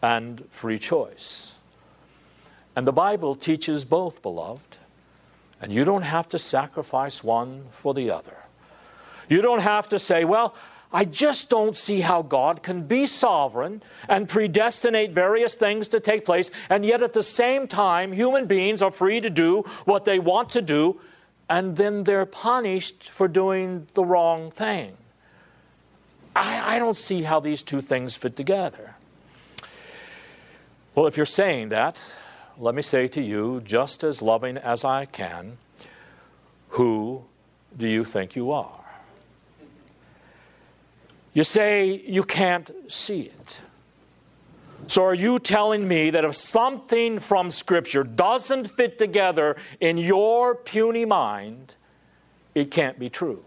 and 0.00 0.42
free 0.48 0.78
choice. 0.78 1.56
And 2.74 2.86
the 2.86 2.92
Bible 2.92 3.34
teaches 3.34 3.84
both, 3.84 4.22
beloved. 4.22 4.78
And 5.60 5.70
you 5.70 5.84
don't 5.84 6.00
have 6.00 6.30
to 6.30 6.38
sacrifice 6.38 7.22
one 7.22 7.66
for 7.82 7.92
the 7.92 8.10
other. 8.10 8.38
You 9.28 9.42
don't 9.42 9.60
have 9.60 9.90
to 9.90 9.98
say, 9.98 10.24
well, 10.24 10.54
I 10.92 11.04
just 11.06 11.48
don't 11.48 11.76
see 11.76 12.00
how 12.00 12.22
God 12.22 12.62
can 12.62 12.82
be 12.82 13.06
sovereign 13.06 13.82
and 14.08 14.28
predestinate 14.28 15.12
various 15.12 15.54
things 15.54 15.88
to 15.88 16.00
take 16.00 16.24
place, 16.24 16.50
and 16.68 16.84
yet 16.84 17.02
at 17.02 17.14
the 17.14 17.22
same 17.22 17.66
time, 17.66 18.12
human 18.12 18.46
beings 18.46 18.82
are 18.82 18.90
free 18.90 19.20
to 19.20 19.30
do 19.30 19.64
what 19.84 20.04
they 20.04 20.18
want 20.18 20.50
to 20.50 20.62
do, 20.62 21.00
and 21.48 21.76
then 21.76 22.04
they're 22.04 22.26
punished 22.26 23.08
for 23.10 23.26
doing 23.26 23.86
the 23.94 24.04
wrong 24.04 24.50
thing. 24.50 24.96
I, 26.36 26.76
I 26.76 26.78
don't 26.78 26.96
see 26.96 27.22
how 27.22 27.40
these 27.40 27.62
two 27.62 27.80
things 27.80 28.16
fit 28.16 28.36
together. 28.36 28.94
Well, 30.94 31.06
if 31.06 31.16
you're 31.16 31.26
saying 31.26 31.70
that, 31.70 31.98
let 32.58 32.74
me 32.74 32.82
say 32.82 33.08
to 33.08 33.22
you, 33.22 33.62
just 33.64 34.04
as 34.04 34.20
loving 34.20 34.58
as 34.58 34.84
I 34.84 35.06
can, 35.06 35.56
who 36.70 37.24
do 37.76 37.86
you 37.86 38.04
think 38.04 38.36
you 38.36 38.52
are? 38.52 38.81
You 41.32 41.44
say 41.44 42.02
you 42.06 42.24
can't 42.24 42.70
see 42.88 43.22
it. 43.22 43.58
So, 44.88 45.04
are 45.04 45.14
you 45.14 45.38
telling 45.38 45.86
me 45.86 46.10
that 46.10 46.24
if 46.24 46.36
something 46.36 47.20
from 47.20 47.50
Scripture 47.50 48.02
doesn't 48.02 48.66
fit 48.68 48.98
together 48.98 49.56
in 49.80 49.96
your 49.96 50.56
puny 50.56 51.04
mind, 51.04 51.76
it 52.54 52.70
can't 52.70 52.98
be 52.98 53.08
true? 53.08 53.44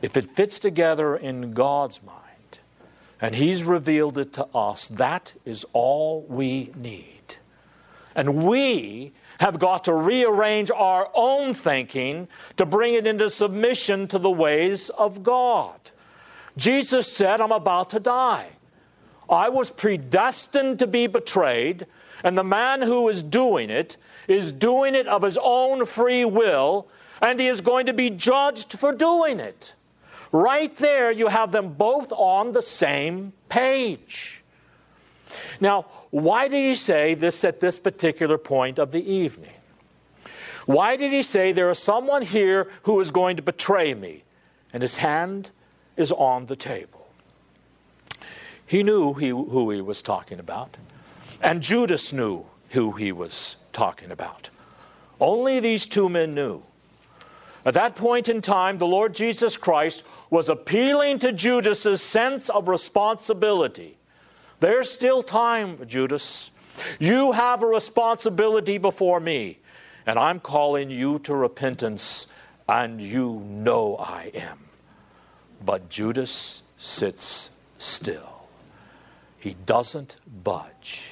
If 0.00 0.16
it 0.16 0.30
fits 0.30 0.58
together 0.58 1.16
in 1.16 1.52
God's 1.52 2.02
mind, 2.02 2.58
and 3.20 3.34
He's 3.34 3.64
revealed 3.64 4.18
it 4.18 4.34
to 4.34 4.46
us, 4.54 4.88
that 4.88 5.32
is 5.44 5.66
all 5.72 6.22
we 6.28 6.70
need. 6.76 7.36
And 8.14 8.44
we 8.44 9.12
have 9.40 9.58
got 9.58 9.84
to 9.84 9.94
rearrange 9.94 10.70
our 10.70 11.10
own 11.14 11.54
thinking 11.54 12.28
to 12.56 12.66
bring 12.66 12.94
it 12.94 13.06
into 13.06 13.28
submission 13.28 14.08
to 14.08 14.18
the 14.18 14.30
ways 14.30 14.90
of 14.90 15.22
God. 15.22 15.78
Jesus 16.56 17.10
said, 17.10 17.40
I'm 17.40 17.52
about 17.52 17.90
to 17.90 18.00
die. 18.00 18.48
I 19.28 19.48
was 19.48 19.70
predestined 19.70 20.78
to 20.80 20.86
be 20.86 21.06
betrayed, 21.06 21.86
and 22.22 22.36
the 22.38 22.44
man 22.44 22.82
who 22.82 23.08
is 23.08 23.22
doing 23.22 23.70
it 23.70 23.96
is 24.28 24.52
doing 24.52 24.94
it 24.94 25.06
of 25.06 25.22
his 25.22 25.38
own 25.40 25.86
free 25.86 26.24
will, 26.24 26.86
and 27.20 27.40
he 27.40 27.48
is 27.48 27.60
going 27.60 27.86
to 27.86 27.92
be 27.92 28.10
judged 28.10 28.78
for 28.78 28.92
doing 28.92 29.40
it. 29.40 29.74
Right 30.30 30.76
there, 30.76 31.10
you 31.10 31.28
have 31.28 31.52
them 31.52 31.72
both 31.74 32.12
on 32.12 32.52
the 32.52 32.62
same 32.62 33.32
page. 33.48 34.43
Now, 35.60 35.86
why 36.10 36.48
did 36.48 36.64
he 36.64 36.74
say 36.74 37.14
this 37.14 37.44
at 37.44 37.60
this 37.60 37.78
particular 37.78 38.38
point 38.38 38.78
of 38.78 38.92
the 38.92 39.04
evening? 39.10 39.52
Why 40.66 40.96
did 40.96 41.12
he 41.12 41.22
say 41.22 41.52
there 41.52 41.70
is 41.70 41.78
someone 41.78 42.22
here 42.22 42.68
who 42.82 43.00
is 43.00 43.10
going 43.10 43.36
to 43.36 43.42
betray 43.42 43.94
me? 43.94 44.22
And 44.72 44.82
his 44.82 44.96
hand 44.96 45.50
is 45.96 46.10
on 46.12 46.46
the 46.46 46.56
table. 46.56 47.06
He 48.66 48.82
knew 48.82 49.12
he, 49.14 49.28
who 49.28 49.70
he 49.70 49.80
was 49.80 50.02
talking 50.02 50.40
about, 50.40 50.76
and 51.42 51.62
Judas 51.62 52.12
knew 52.12 52.44
who 52.70 52.92
he 52.92 53.12
was 53.12 53.56
talking 53.72 54.10
about. 54.10 54.48
Only 55.20 55.60
these 55.60 55.86
two 55.86 56.08
men 56.08 56.34
knew. 56.34 56.62
At 57.64 57.74
that 57.74 57.94
point 57.94 58.28
in 58.28 58.40
time, 58.40 58.78
the 58.78 58.86
Lord 58.86 59.14
Jesus 59.14 59.56
Christ 59.56 60.02
was 60.30 60.48
appealing 60.48 61.18
to 61.20 61.32
Judas's 61.32 62.02
sense 62.02 62.50
of 62.50 62.68
responsibility. 62.68 63.96
There's 64.64 64.90
still 64.90 65.22
time, 65.22 65.86
Judas. 65.86 66.50
You 66.98 67.32
have 67.32 67.62
a 67.62 67.66
responsibility 67.66 68.78
before 68.78 69.20
me, 69.20 69.58
and 70.06 70.18
I'm 70.18 70.40
calling 70.40 70.88
you 70.88 71.18
to 71.24 71.34
repentance, 71.34 72.28
and 72.66 72.98
you 72.98 73.42
know 73.46 73.96
I 73.96 74.30
am. 74.32 74.58
But 75.62 75.90
Judas 75.90 76.62
sits 76.78 77.50
still. 77.76 78.46
He 79.36 79.54
doesn't 79.66 80.16
budge. 80.42 81.10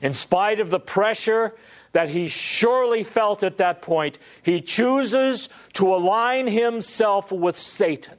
In 0.00 0.14
spite 0.14 0.58
of 0.58 0.70
the 0.70 0.80
pressure 0.80 1.54
that 1.92 2.08
he 2.08 2.26
surely 2.26 3.02
felt 3.02 3.42
at 3.42 3.58
that 3.58 3.82
point, 3.82 4.16
he 4.42 4.62
chooses 4.62 5.50
to 5.74 5.94
align 5.94 6.46
himself 6.46 7.30
with 7.32 7.58
Satan. 7.58 8.16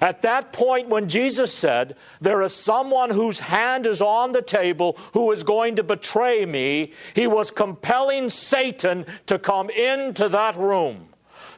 At 0.00 0.22
that 0.22 0.52
point, 0.52 0.88
when 0.88 1.08
Jesus 1.08 1.52
said, 1.52 1.96
There 2.20 2.42
is 2.42 2.54
someone 2.54 3.10
whose 3.10 3.40
hand 3.40 3.86
is 3.86 4.00
on 4.00 4.32
the 4.32 4.42
table 4.42 4.98
who 5.12 5.32
is 5.32 5.42
going 5.42 5.76
to 5.76 5.82
betray 5.82 6.46
me, 6.46 6.92
he 7.14 7.26
was 7.26 7.50
compelling 7.50 8.28
Satan 8.28 9.06
to 9.26 9.38
come 9.38 9.70
into 9.70 10.28
that 10.28 10.56
room. 10.56 11.08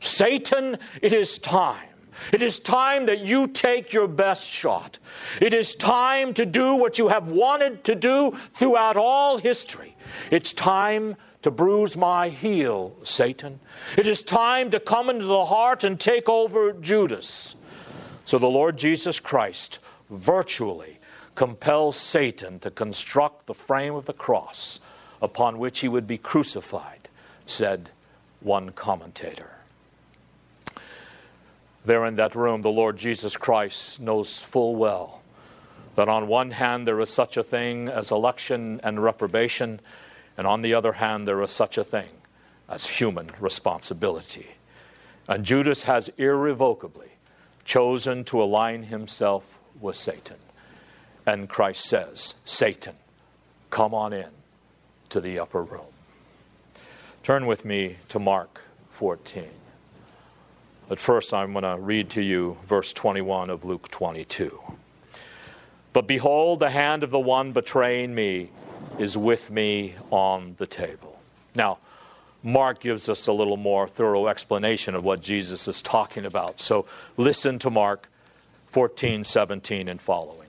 Satan, 0.00 0.78
it 1.02 1.12
is 1.12 1.38
time. 1.38 1.88
It 2.32 2.42
is 2.42 2.58
time 2.58 3.06
that 3.06 3.20
you 3.20 3.46
take 3.46 3.92
your 3.92 4.06
best 4.06 4.46
shot. 4.46 4.98
It 5.40 5.54
is 5.54 5.74
time 5.74 6.34
to 6.34 6.44
do 6.46 6.74
what 6.74 6.98
you 6.98 7.08
have 7.08 7.30
wanted 7.30 7.84
to 7.84 7.94
do 7.94 8.38
throughout 8.54 8.96
all 8.96 9.38
history. 9.38 9.96
It's 10.30 10.52
time 10.52 11.16
to 11.42 11.50
bruise 11.50 11.96
my 11.96 12.28
heel, 12.28 12.94
Satan. 13.04 13.58
It 13.96 14.06
is 14.06 14.22
time 14.22 14.70
to 14.72 14.80
come 14.80 15.08
into 15.08 15.24
the 15.24 15.46
heart 15.46 15.84
and 15.84 15.98
take 15.98 16.28
over 16.28 16.72
Judas. 16.72 17.56
So 18.30 18.38
the 18.38 18.46
Lord 18.46 18.76
Jesus 18.76 19.18
Christ 19.18 19.80
virtually 20.08 21.00
compels 21.34 21.96
Satan 21.96 22.60
to 22.60 22.70
construct 22.70 23.46
the 23.46 23.54
frame 23.54 23.96
of 23.96 24.06
the 24.06 24.12
cross 24.12 24.78
upon 25.20 25.58
which 25.58 25.80
he 25.80 25.88
would 25.88 26.06
be 26.06 26.16
crucified, 26.16 27.08
said 27.44 27.90
one 28.38 28.70
commentator. 28.70 29.50
There 31.84 32.06
in 32.06 32.14
that 32.14 32.36
room, 32.36 32.62
the 32.62 32.70
Lord 32.70 32.96
Jesus 32.96 33.36
Christ 33.36 33.98
knows 33.98 34.40
full 34.40 34.76
well 34.76 35.22
that 35.96 36.08
on 36.08 36.28
one 36.28 36.52
hand 36.52 36.86
there 36.86 37.00
is 37.00 37.10
such 37.10 37.36
a 37.36 37.42
thing 37.42 37.88
as 37.88 38.12
election 38.12 38.80
and 38.84 39.02
reprobation, 39.02 39.80
and 40.38 40.46
on 40.46 40.62
the 40.62 40.74
other 40.74 40.92
hand 40.92 41.26
there 41.26 41.42
is 41.42 41.50
such 41.50 41.78
a 41.78 41.82
thing 41.82 42.10
as 42.68 42.86
human 42.86 43.28
responsibility. 43.40 44.46
And 45.26 45.44
Judas 45.44 45.82
has 45.82 46.10
irrevocably 46.16 47.10
chosen 47.64 48.24
to 48.24 48.42
align 48.42 48.84
himself 48.84 49.58
with 49.80 49.96
Satan. 49.96 50.36
And 51.26 51.48
Christ 51.48 51.84
says, 51.84 52.34
Satan, 52.44 52.94
come 53.70 53.94
on 53.94 54.12
in 54.12 54.30
to 55.10 55.20
the 55.20 55.38
upper 55.38 55.62
room. 55.62 55.92
Turn 57.22 57.46
with 57.46 57.64
me 57.64 57.96
to 58.08 58.18
Mark 58.18 58.62
14. 58.92 59.46
But 60.88 60.98
first, 60.98 61.32
I'm 61.32 61.52
going 61.52 61.62
to 61.62 61.78
read 61.78 62.10
to 62.10 62.22
you 62.22 62.56
verse 62.66 62.92
21 62.92 63.50
of 63.50 63.64
Luke 63.64 63.88
22. 63.90 64.58
But 65.92 66.06
behold, 66.06 66.60
the 66.60 66.70
hand 66.70 67.02
of 67.02 67.10
the 67.10 67.18
one 67.18 67.52
betraying 67.52 68.14
me 68.14 68.50
is 68.98 69.16
with 69.16 69.50
me 69.50 69.94
on 70.10 70.54
the 70.58 70.66
table. 70.66 71.20
Now, 71.54 71.78
Mark 72.42 72.80
gives 72.80 73.08
us 73.08 73.26
a 73.26 73.32
little 73.32 73.56
more 73.56 73.86
thorough 73.86 74.28
explanation 74.28 74.94
of 74.94 75.04
what 75.04 75.20
Jesus 75.20 75.68
is 75.68 75.82
talking 75.82 76.24
about. 76.24 76.60
So 76.60 76.86
listen 77.16 77.58
to 77.60 77.70
Mark 77.70 78.08
14, 78.68 79.24
17, 79.24 79.88
and 79.88 80.00
following. 80.00 80.48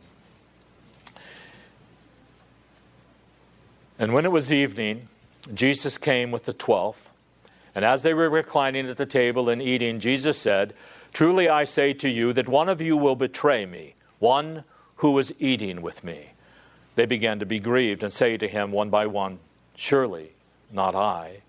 And 4.00 4.14
when 4.14 4.26
it 4.26 4.32
was 4.32 4.52
evening, 4.52 5.10
Jesus 5.54 5.98
came 5.98 6.32
with 6.32 6.46
the 6.46 6.54
twelve. 6.54 7.10
And 7.76 7.86
as 7.86 8.02
they 8.02 8.14
were 8.14 8.30
reclining 8.30 8.88
at 8.88 8.98
the 8.98 9.06
table 9.06 9.50
and 9.50 9.62
eating, 9.62 10.00
Jesus 10.00 10.38
said, 10.38 10.74
Truly 11.14 11.50
I 11.50 11.66
say 11.66 11.94
to 11.94 12.10
you 12.10 12.34
that 12.34 12.48
one 12.48 12.70
of 12.70 12.82
you 12.82 12.98
will 12.98 13.16
betray 13.16 13.66
me, 13.66 13.96
one 14.20 14.64
who 14.98 15.18
is 15.20 15.34
eating 15.40 15.82
with 15.82 16.04
me. 16.04 16.32
They 16.96 17.06
began 17.06 17.40
to 17.40 17.46
be 17.46 17.60
grieved 17.60 18.04
and 18.04 18.12
say 18.12 18.38
to 18.38 18.48
him 18.48 18.72
one 18.72 18.90
by 18.90 19.08
one, 19.08 19.40
Surely 19.76 20.32
not 20.72 20.96
I. 20.96 21.42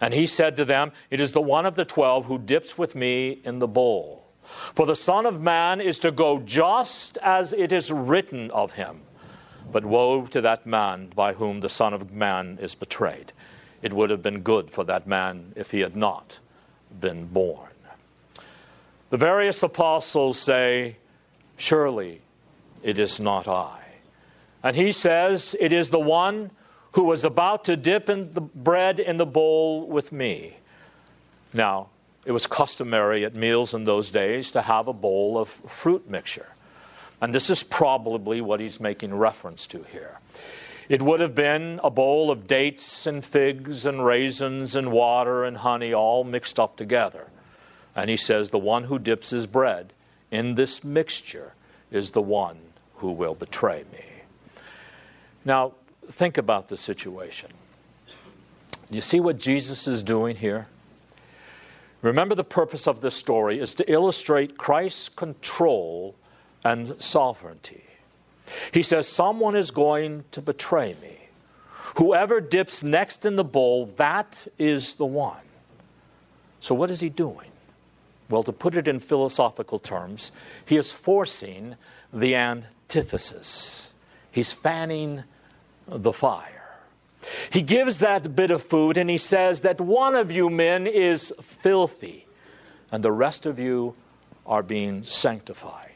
And 0.00 0.12
he 0.12 0.26
said 0.26 0.56
to 0.56 0.64
them, 0.64 0.92
It 1.10 1.20
is 1.20 1.32
the 1.32 1.40
one 1.40 1.66
of 1.66 1.74
the 1.74 1.84
twelve 1.84 2.26
who 2.26 2.38
dips 2.38 2.76
with 2.76 2.94
me 2.94 3.40
in 3.44 3.58
the 3.58 3.68
bowl. 3.68 4.24
For 4.74 4.86
the 4.86 4.96
Son 4.96 5.26
of 5.26 5.40
Man 5.40 5.80
is 5.80 5.98
to 6.00 6.10
go 6.10 6.38
just 6.40 7.18
as 7.18 7.52
it 7.52 7.72
is 7.72 7.90
written 7.90 8.50
of 8.50 8.72
him. 8.72 9.00
But 9.72 9.84
woe 9.84 10.26
to 10.26 10.40
that 10.42 10.66
man 10.66 11.10
by 11.14 11.32
whom 11.32 11.60
the 11.60 11.68
Son 11.68 11.92
of 11.92 12.12
Man 12.12 12.58
is 12.60 12.74
betrayed. 12.74 13.32
It 13.82 13.92
would 13.92 14.10
have 14.10 14.22
been 14.22 14.40
good 14.40 14.70
for 14.70 14.84
that 14.84 15.06
man 15.06 15.52
if 15.56 15.70
he 15.70 15.80
had 15.80 15.96
not 15.96 16.38
been 17.00 17.26
born. 17.26 17.70
The 19.10 19.16
various 19.16 19.62
apostles 19.62 20.38
say, 20.38 20.96
Surely 21.56 22.20
it 22.82 22.98
is 22.98 23.18
not 23.18 23.48
I. 23.48 23.80
And 24.62 24.76
he 24.76 24.92
says, 24.92 25.56
It 25.60 25.72
is 25.72 25.90
the 25.90 26.00
one 26.00 26.50
who 26.96 27.04
was 27.04 27.26
about 27.26 27.66
to 27.66 27.76
dip 27.76 28.08
in 28.08 28.32
the 28.32 28.40
bread 28.40 28.98
in 28.98 29.18
the 29.18 29.26
bowl 29.26 29.86
with 29.86 30.12
me. 30.12 30.56
Now, 31.52 31.90
it 32.24 32.32
was 32.32 32.46
customary 32.46 33.26
at 33.26 33.36
meals 33.36 33.74
in 33.74 33.84
those 33.84 34.08
days 34.08 34.50
to 34.52 34.62
have 34.62 34.88
a 34.88 34.94
bowl 34.94 35.36
of 35.36 35.50
fruit 35.50 36.08
mixture. 36.08 36.46
And 37.20 37.34
this 37.34 37.50
is 37.50 37.62
probably 37.62 38.40
what 38.40 38.60
he's 38.60 38.80
making 38.80 39.14
reference 39.14 39.66
to 39.66 39.84
here. 39.92 40.18
It 40.88 41.02
would 41.02 41.20
have 41.20 41.34
been 41.34 41.80
a 41.84 41.90
bowl 41.90 42.30
of 42.30 42.46
dates 42.46 43.06
and 43.06 43.22
figs 43.22 43.84
and 43.84 44.02
raisins 44.02 44.74
and 44.74 44.90
water 44.90 45.44
and 45.44 45.58
honey 45.58 45.92
all 45.92 46.24
mixed 46.24 46.58
up 46.58 46.78
together. 46.78 47.26
And 47.94 48.08
he 48.08 48.16
says, 48.16 48.48
The 48.48 48.58
one 48.58 48.84
who 48.84 48.98
dips 48.98 49.28
his 49.28 49.46
bread 49.46 49.92
in 50.30 50.54
this 50.54 50.82
mixture 50.82 51.52
is 51.90 52.12
the 52.12 52.22
one 52.22 52.56
who 52.94 53.10
will 53.12 53.34
betray 53.34 53.84
me. 53.92 54.04
Now, 55.44 55.74
think 56.12 56.38
about 56.38 56.68
the 56.68 56.76
situation. 56.76 57.50
You 58.90 59.00
see 59.00 59.20
what 59.20 59.38
Jesus 59.38 59.88
is 59.88 60.02
doing 60.02 60.36
here? 60.36 60.68
Remember, 62.02 62.34
the 62.34 62.44
purpose 62.44 62.86
of 62.86 63.00
this 63.00 63.16
story 63.16 63.58
is 63.58 63.74
to 63.74 63.90
illustrate 63.90 64.56
Christ's 64.56 65.08
control 65.08 66.14
and 66.64 67.00
sovereignty. 67.02 67.82
He 68.72 68.82
says, 68.82 69.08
Someone 69.08 69.56
is 69.56 69.70
going 69.70 70.24
to 70.32 70.40
betray 70.40 70.94
me. 71.02 71.16
Whoever 71.96 72.40
dips 72.40 72.82
next 72.82 73.24
in 73.24 73.36
the 73.36 73.44
bowl, 73.44 73.86
that 73.96 74.46
is 74.58 74.94
the 74.94 75.06
one. 75.06 75.40
So, 76.60 76.74
what 76.74 76.90
is 76.90 77.00
he 77.00 77.08
doing? 77.08 77.50
Well, 78.28 78.42
to 78.42 78.52
put 78.52 78.76
it 78.76 78.88
in 78.88 78.98
philosophical 78.98 79.78
terms, 79.78 80.32
he 80.66 80.76
is 80.76 80.92
forcing 80.92 81.76
the 82.12 82.34
antithesis. 82.34 83.92
He's 84.30 84.52
fanning 84.52 85.24
the 85.88 86.12
fire. 86.12 86.78
He 87.50 87.62
gives 87.62 88.00
that 88.00 88.36
bit 88.36 88.50
of 88.50 88.62
food 88.62 88.96
and 88.96 89.10
he 89.10 89.18
says 89.18 89.62
that 89.62 89.80
one 89.80 90.14
of 90.14 90.30
you 90.30 90.48
men 90.50 90.86
is 90.86 91.32
filthy 91.42 92.26
and 92.92 93.02
the 93.02 93.12
rest 93.12 93.46
of 93.46 93.58
you 93.58 93.94
are 94.46 94.62
being 94.62 95.02
sanctified. 95.02 95.90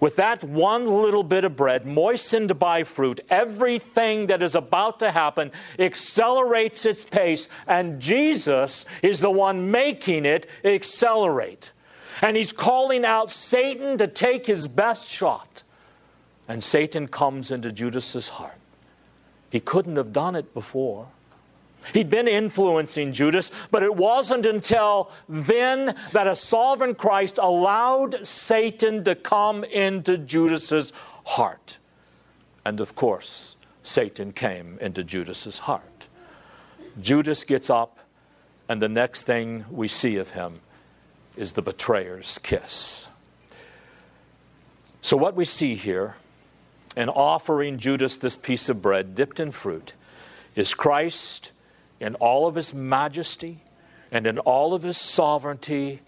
With 0.00 0.16
that 0.16 0.42
one 0.42 0.86
little 0.86 1.22
bit 1.22 1.44
of 1.44 1.54
bread, 1.54 1.86
moistened 1.86 2.58
by 2.58 2.82
fruit, 2.82 3.20
everything 3.30 4.26
that 4.26 4.42
is 4.42 4.56
about 4.56 4.98
to 4.98 5.12
happen 5.12 5.52
accelerates 5.78 6.84
its 6.84 7.04
pace, 7.04 7.48
and 7.68 8.00
Jesus 8.00 8.84
is 9.00 9.20
the 9.20 9.30
one 9.30 9.70
making 9.70 10.26
it 10.26 10.48
accelerate. 10.64 11.70
And 12.20 12.36
he's 12.36 12.50
calling 12.50 13.04
out 13.04 13.30
Satan 13.30 13.96
to 13.98 14.08
take 14.08 14.44
his 14.44 14.66
best 14.66 15.08
shot. 15.08 15.62
And 16.48 16.64
Satan 16.64 17.06
comes 17.06 17.52
into 17.52 17.70
Judas's 17.70 18.28
heart. 18.28 18.58
He 19.52 19.60
couldn't 19.60 19.96
have 19.96 20.14
done 20.14 20.34
it 20.34 20.54
before. 20.54 21.08
He'd 21.92 22.08
been 22.08 22.26
influencing 22.26 23.12
Judas, 23.12 23.50
but 23.70 23.82
it 23.82 23.94
wasn't 23.94 24.46
until 24.46 25.10
then 25.28 25.94
that 26.12 26.26
a 26.26 26.34
sovereign 26.34 26.94
Christ 26.94 27.36
allowed 27.36 28.26
Satan 28.26 29.04
to 29.04 29.14
come 29.14 29.62
into 29.64 30.16
Judas's 30.16 30.94
heart. 31.24 31.76
And 32.64 32.80
of 32.80 32.94
course, 32.94 33.56
Satan 33.82 34.32
came 34.32 34.78
into 34.80 35.04
Judas's 35.04 35.58
heart. 35.58 36.08
Judas 37.02 37.44
gets 37.44 37.68
up, 37.68 37.98
and 38.70 38.80
the 38.80 38.88
next 38.88 39.24
thing 39.24 39.66
we 39.70 39.86
see 39.86 40.16
of 40.16 40.30
him 40.30 40.60
is 41.36 41.52
the 41.52 41.62
betrayer's 41.62 42.38
kiss. 42.42 43.06
So, 45.02 45.18
what 45.18 45.36
we 45.36 45.44
see 45.44 45.74
here 45.74 46.14
in 46.96 47.08
offering 47.08 47.78
Judas 47.78 48.16
this 48.16 48.36
piece 48.36 48.68
of 48.68 48.82
bread 48.82 49.14
dipped 49.14 49.40
in 49.40 49.52
fruit 49.52 49.94
is 50.54 50.74
Christ 50.74 51.52
in 52.00 52.14
all 52.16 52.46
of 52.46 52.54
his 52.54 52.74
majesty 52.74 53.58
and 54.10 54.26
in 54.26 54.38
all 54.40 54.74
of 54.74 54.82
his 54.82 54.98
sovereignty 54.98 56.00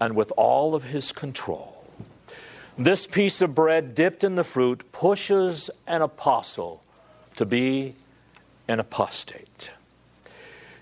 and 0.00 0.14
with 0.14 0.32
all 0.36 0.74
of 0.74 0.84
his 0.84 1.12
control. 1.12 1.84
This 2.78 3.06
piece 3.06 3.42
of 3.42 3.54
bread 3.54 3.94
dipped 3.94 4.24
in 4.24 4.36
the 4.36 4.44
fruit 4.44 4.90
pushes 4.92 5.68
an 5.86 6.02
apostle 6.02 6.82
to 7.36 7.44
be 7.44 7.94
an 8.68 8.80
apostate. 8.80 9.72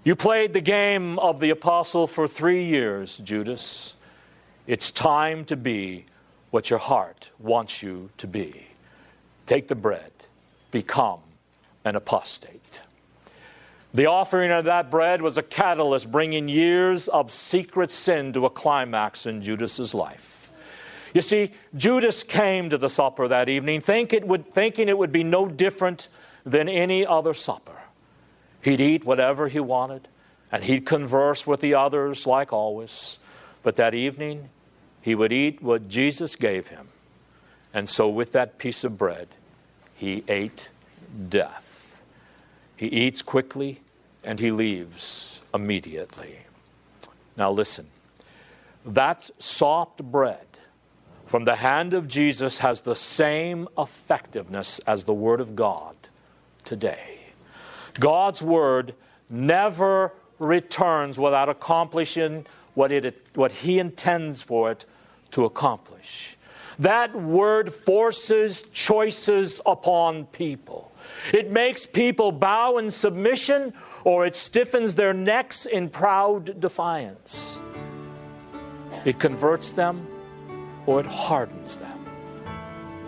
You 0.05 0.15
played 0.15 0.53
the 0.53 0.61
game 0.61 1.19
of 1.19 1.41
the 1.41 1.51
apostle 1.51 2.07
for 2.07 2.29
three 2.29 2.65
years, 2.65 3.19
Judas. 3.19 3.95
It's 4.67 4.91
time 4.91 5.45
to 5.47 5.57
be 5.57 6.05
what 6.51 6.71
your 6.71 6.79
heart 6.79 7.31
wants 7.39 7.83
you 7.83 8.11
to 8.19 8.27
be. 8.27 8.68
Take 9.49 9.67
the 9.67 9.75
bread, 9.75 10.13
become 10.71 11.21
an 11.85 11.97
apostate. 11.97 12.83
The 13.95 14.05
offering 14.05 14.53
of 14.53 14.67
that 14.67 14.91
bread 14.91 15.23
was 15.23 15.39
a 15.39 15.43
catalyst 15.43 16.13
bringing 16.13 16.49
years 16.49 17.09
of 17.09 17.33
secret 17.33 17.91
sin 17.91 18.35
to 18.35 18.45
a 18.45 18.51
climax 18.51 19.25
in 19.25 19.41
Judas's 19.41 19.95
life. 19.95 20.51
You 21.15 21.23
see, 21.23 21.53
Judas 21.75 22.23
came 22.23 22.69
to 22.69 22.77
the 22.77 22.91
supper 22.91 23.27
that 23.29 23.49
evening 23.49 23.81
think 23.81 24.13
it 24.13 24.29
would, 24.29 24.53
thinking 24.53 24.91
it 24.91 24.99
would 24.99 25.13
be 25.13 25.25
no 25.25 25.49
different 25.49 26.09
than 26.45 26.69
any 26.69 27.07
other 27.07 27.33
supper. 27.33 27.77
He'd 28.61 28.83
eat 28.83 29.07
whatever 29.07 29.49
he 29.49 29.61
wanted, 29.61 30.09
and 30.53 30.63
he'd 30.63 30.85
converse 30.85 31.47
with 31.47 31.61
the 31.61 31.73
others 31.73 32.27
like 32.27 32.53
always. 32.53 33.19
But 33.63 33.77
that 33.77 33.95
evening, 33.95 34.51
he 35.01 35.15
would 35.15 35.33
eat 35.33 35.63
what 35.63 35.89
Jesus 35.89 36.37
gave 36.37 36.69
him. 36.69 36.89
And 37.73 37.89
so, 37.89 38.09
with 38.09 38.33
that 38.33 38.59
piece 38.59 38.85
of 38.85 38.99
bread, 38.99 39.29
he 39.99 40.25
ate 40.29 40.69
death. 41.29 41.65
He 42.77 42.87
eats 42.87 43.21
quickly 43.21 43.81
and 44.25 44.41
he 44.41 44.51
leaves 44.51 45.41
immediately. 45.53 46.39
Now, 47.37 47.51
listen 47.51 47.89
that 48.85 49.31
soft 49.39 50.03
bread 50.03 50.47
from 51.27 51.45
the 51.45 51.57
hand 51.57 51.93
of 51.93 52.09
Jesus 52.09 52.59
has 52.59 52.81
the 52.81 52.97
same 52.97 53.69
effectiveness 53.77 54.81
as 54.87 55.05
the 55.05 55.13
Word 55.13 55.41
of 55.41 55.55
God 55.55 55.95
today. 56.65 57.19
God's 58.01 58.43
Word 58.43 58.95
never 59.29 60.13
returns 60.39 61.19
without 61.19 61.49
accomplishing 61.49 62.47
what, 62.75 62.91
it, 62.91 63.29
what 63.35 63.53
He 63.53 63.79
intends 63.79 64.41
for 64.41 64.71
it 64.71 64.87
to 65.33 65.45
accomplish. 65.45 66.38
That 66.79 67.15
Word 67.15 67.73
forces 67.73 68.65
choices 68.73 69.61
upon 69.67 70.27
people. 70.27 70.93
It 71.33 71.51
makes 71.51 71.87
people 71.87 72.31
bow 72.31 72.79
in 72.79 72.91
submission 72.91 73.73
or 74.05 74.27
it 74.27 74.37
stiffens 74.37 74.95
their 74.95 75.13
necks 75.13 75.67
in 75.67 75.89
proud 75.89 76.61
defiance. 76.61 77.61
It 79.05 79.19
converts 79.19 79.73
them 79.73 80.07
or 80.87 81.01
it 81.01 81.07
hardens 81.07 81.79
them. 81.79 82.05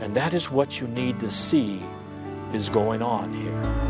And 0.01 0.17
that 0.17 0.35
is 0.35 0.51
what 0.51 0.81
you 0.81 0.89
need 0.89 1.21
to 1.21 1.31
see 1.31 1.81
is 2.53 2.69
going 2.69 3.03
on 3.03 3.33
here. 3.35 3.90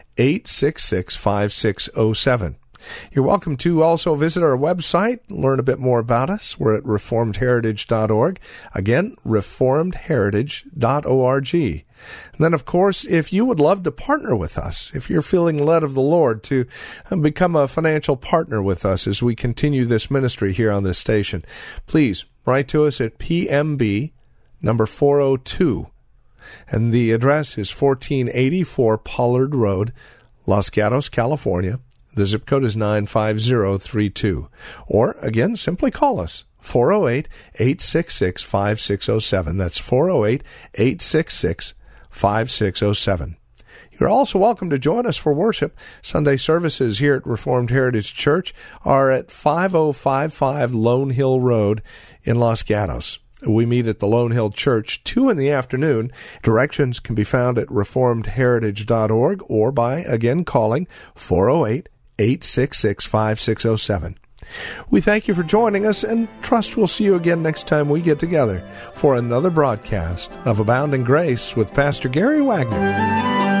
866 0.17 1.15
5607. 1.15 2.57
You're 3.11 3.25
welcome 3.25 3.57
to 3.57 3.83
also 3.83 4.15
visit 4.15 4.41
our 4.43 4.57
website, 4.57 5.19
learn 5.29 5.59
a 5.59 5.63
bit 5.63 5.79
more 5.79 5.99
about 5.99 6.29
us. 6.29 6.59
We're 6.59 6.75
at 6.75 6.83
reformedheritage.org. 6.83 8.39
Again, 8.73 9.15
reformedheritage.org. 9.25 11.53
And 11.53 12.39
then, 12.39 12.53
of 12.53 12.65
course, 12.65 13.05
if 13.05 13.31
you 13.31 13.45
would 13.45 13.59
love 13.59 13.83
to 13.83 13.91
partner 13.91 14.35
with 14.35 14.57
us, 14.57 14.91
if 14.95 15.07
you're 15.09 15.21
feeling 15.21 15.63
led 15.63 15.83
of 15.83 15.93
the 15.93 16.01
Lord 16.01 16.41
to 16.43 16.65
become 17.21 17.55
a 17.55 17.67
financial 17.67 18.17
partner 18.17 18.59
with 18.61 18.85
us 18.85 19.05
as 19.05 19.21
we 19.21 19.35
continue 19.35 19.85
this 19.85 20.09
ministry 20.09 20.53
here 20.53 20.71
on 20.71 20.83
this 20.83 20.97
station, 20.97 21.45
please 21.85 22.25
write 22.45 22.67
to 22.69 22.85
us 22.85 22.99
at 22.99 23.19
PMB 23.19 24.13
number 24.61 24.87
402 24.87 25.87
and 26.69 26.91
the 26.91 27.11
address 27.11 27.57
is 27.57 27.71
1484 27.71 28.97
Pollard 28.99 29.55
Road, 29.55 29.93
Los 30.45 30.69
Gatos, 30.69 31.09
California. 31.09 31.79
The 32.13 32.25
zip 32.25 32.45
code 32.45 32.65
is 32.65 32.75
95032. 32.75 34.49
Or, 34.87 35.15
again, 35.21 35.55
simply 35.55 35.91
call 35.91 36.19
us. 36.19 36.43
408 36.59 37.27
866 37.55 38.43
5607. 38.43 39.57
That's 39.57 39.79
408 39.79 40.43
866 40.75 41.73
5607. 42.09 43.37
You're 43.99 44.09
also 44.09 44.39
welcome 44.39 44.69
to 44.71 44.79
join 44.79 45.05
us 45.05 45.17
for 45.17 45.31
worship. 45.31 45.77
Sunday 46.01 46.37
services 46.37 46.97
here 46.97 47.15
at 47.15 47.27
Reformed 47.27 47.69
Heritage 47.69 48.15
Church 48.15 48.53
are 48.83 49.11
at 49.11 49.29
5055 49.29 50.73
Lone 50.73 51.11
Hill 51.11 51.39
Road 51.39 51.83
in 52.23 52.39
Los 52.39 52.63
Gatos. 52.63 53.19
We 53.47 53.65
meet 53.65 53.87
at 53.87 53.99
the 53.99 54.07
Lone 54.07 54.31
Hill 54.31 54.51
Church 54.51 55.03
2 55.03 55.29
in 55.29 55.37
the 55.37 55.49
afternoon. 55.49 56.11
Directions 56.43 56.99
can 56.99 57.15
be 57.15 57.23
found 57.23 57.57
at 57.57 57.67
reformedheritage.org 57.67 59.41
or 59.47 59.71
by 59.71 59.99
again 60.01 60.45
calling 60.45 60.87
408 61.15 61.89
866 62.19 63.05
5607. 63.05 64.17
We 64.89 65.01
thank 65.01 65.27
you 65.27 65.33
for 65.33 65.43
joining 65.43 65.85
us 65.85 66.03
and 66.03 66.27
trust 66.41 66.75
we'll 66.75 66.87
see 66.87 67.05
you 67.05 67.15
again 67.15 67.43
next 67.43 67.67
time 67.67 67.89
we 67.89 68.01
get 68.01 68.19
together 68.19 68.67
for 68.93 69.15
another 69.15 69.49
broadcast 69.49 70.31
of 70.45 70.59
Abounding 70.59 71.03
Grace 71.03 71.55
with 71.55 71.73
Pastor 71.73 72.09
Gary 72.09 72.41
Wagner. 72.41 73.60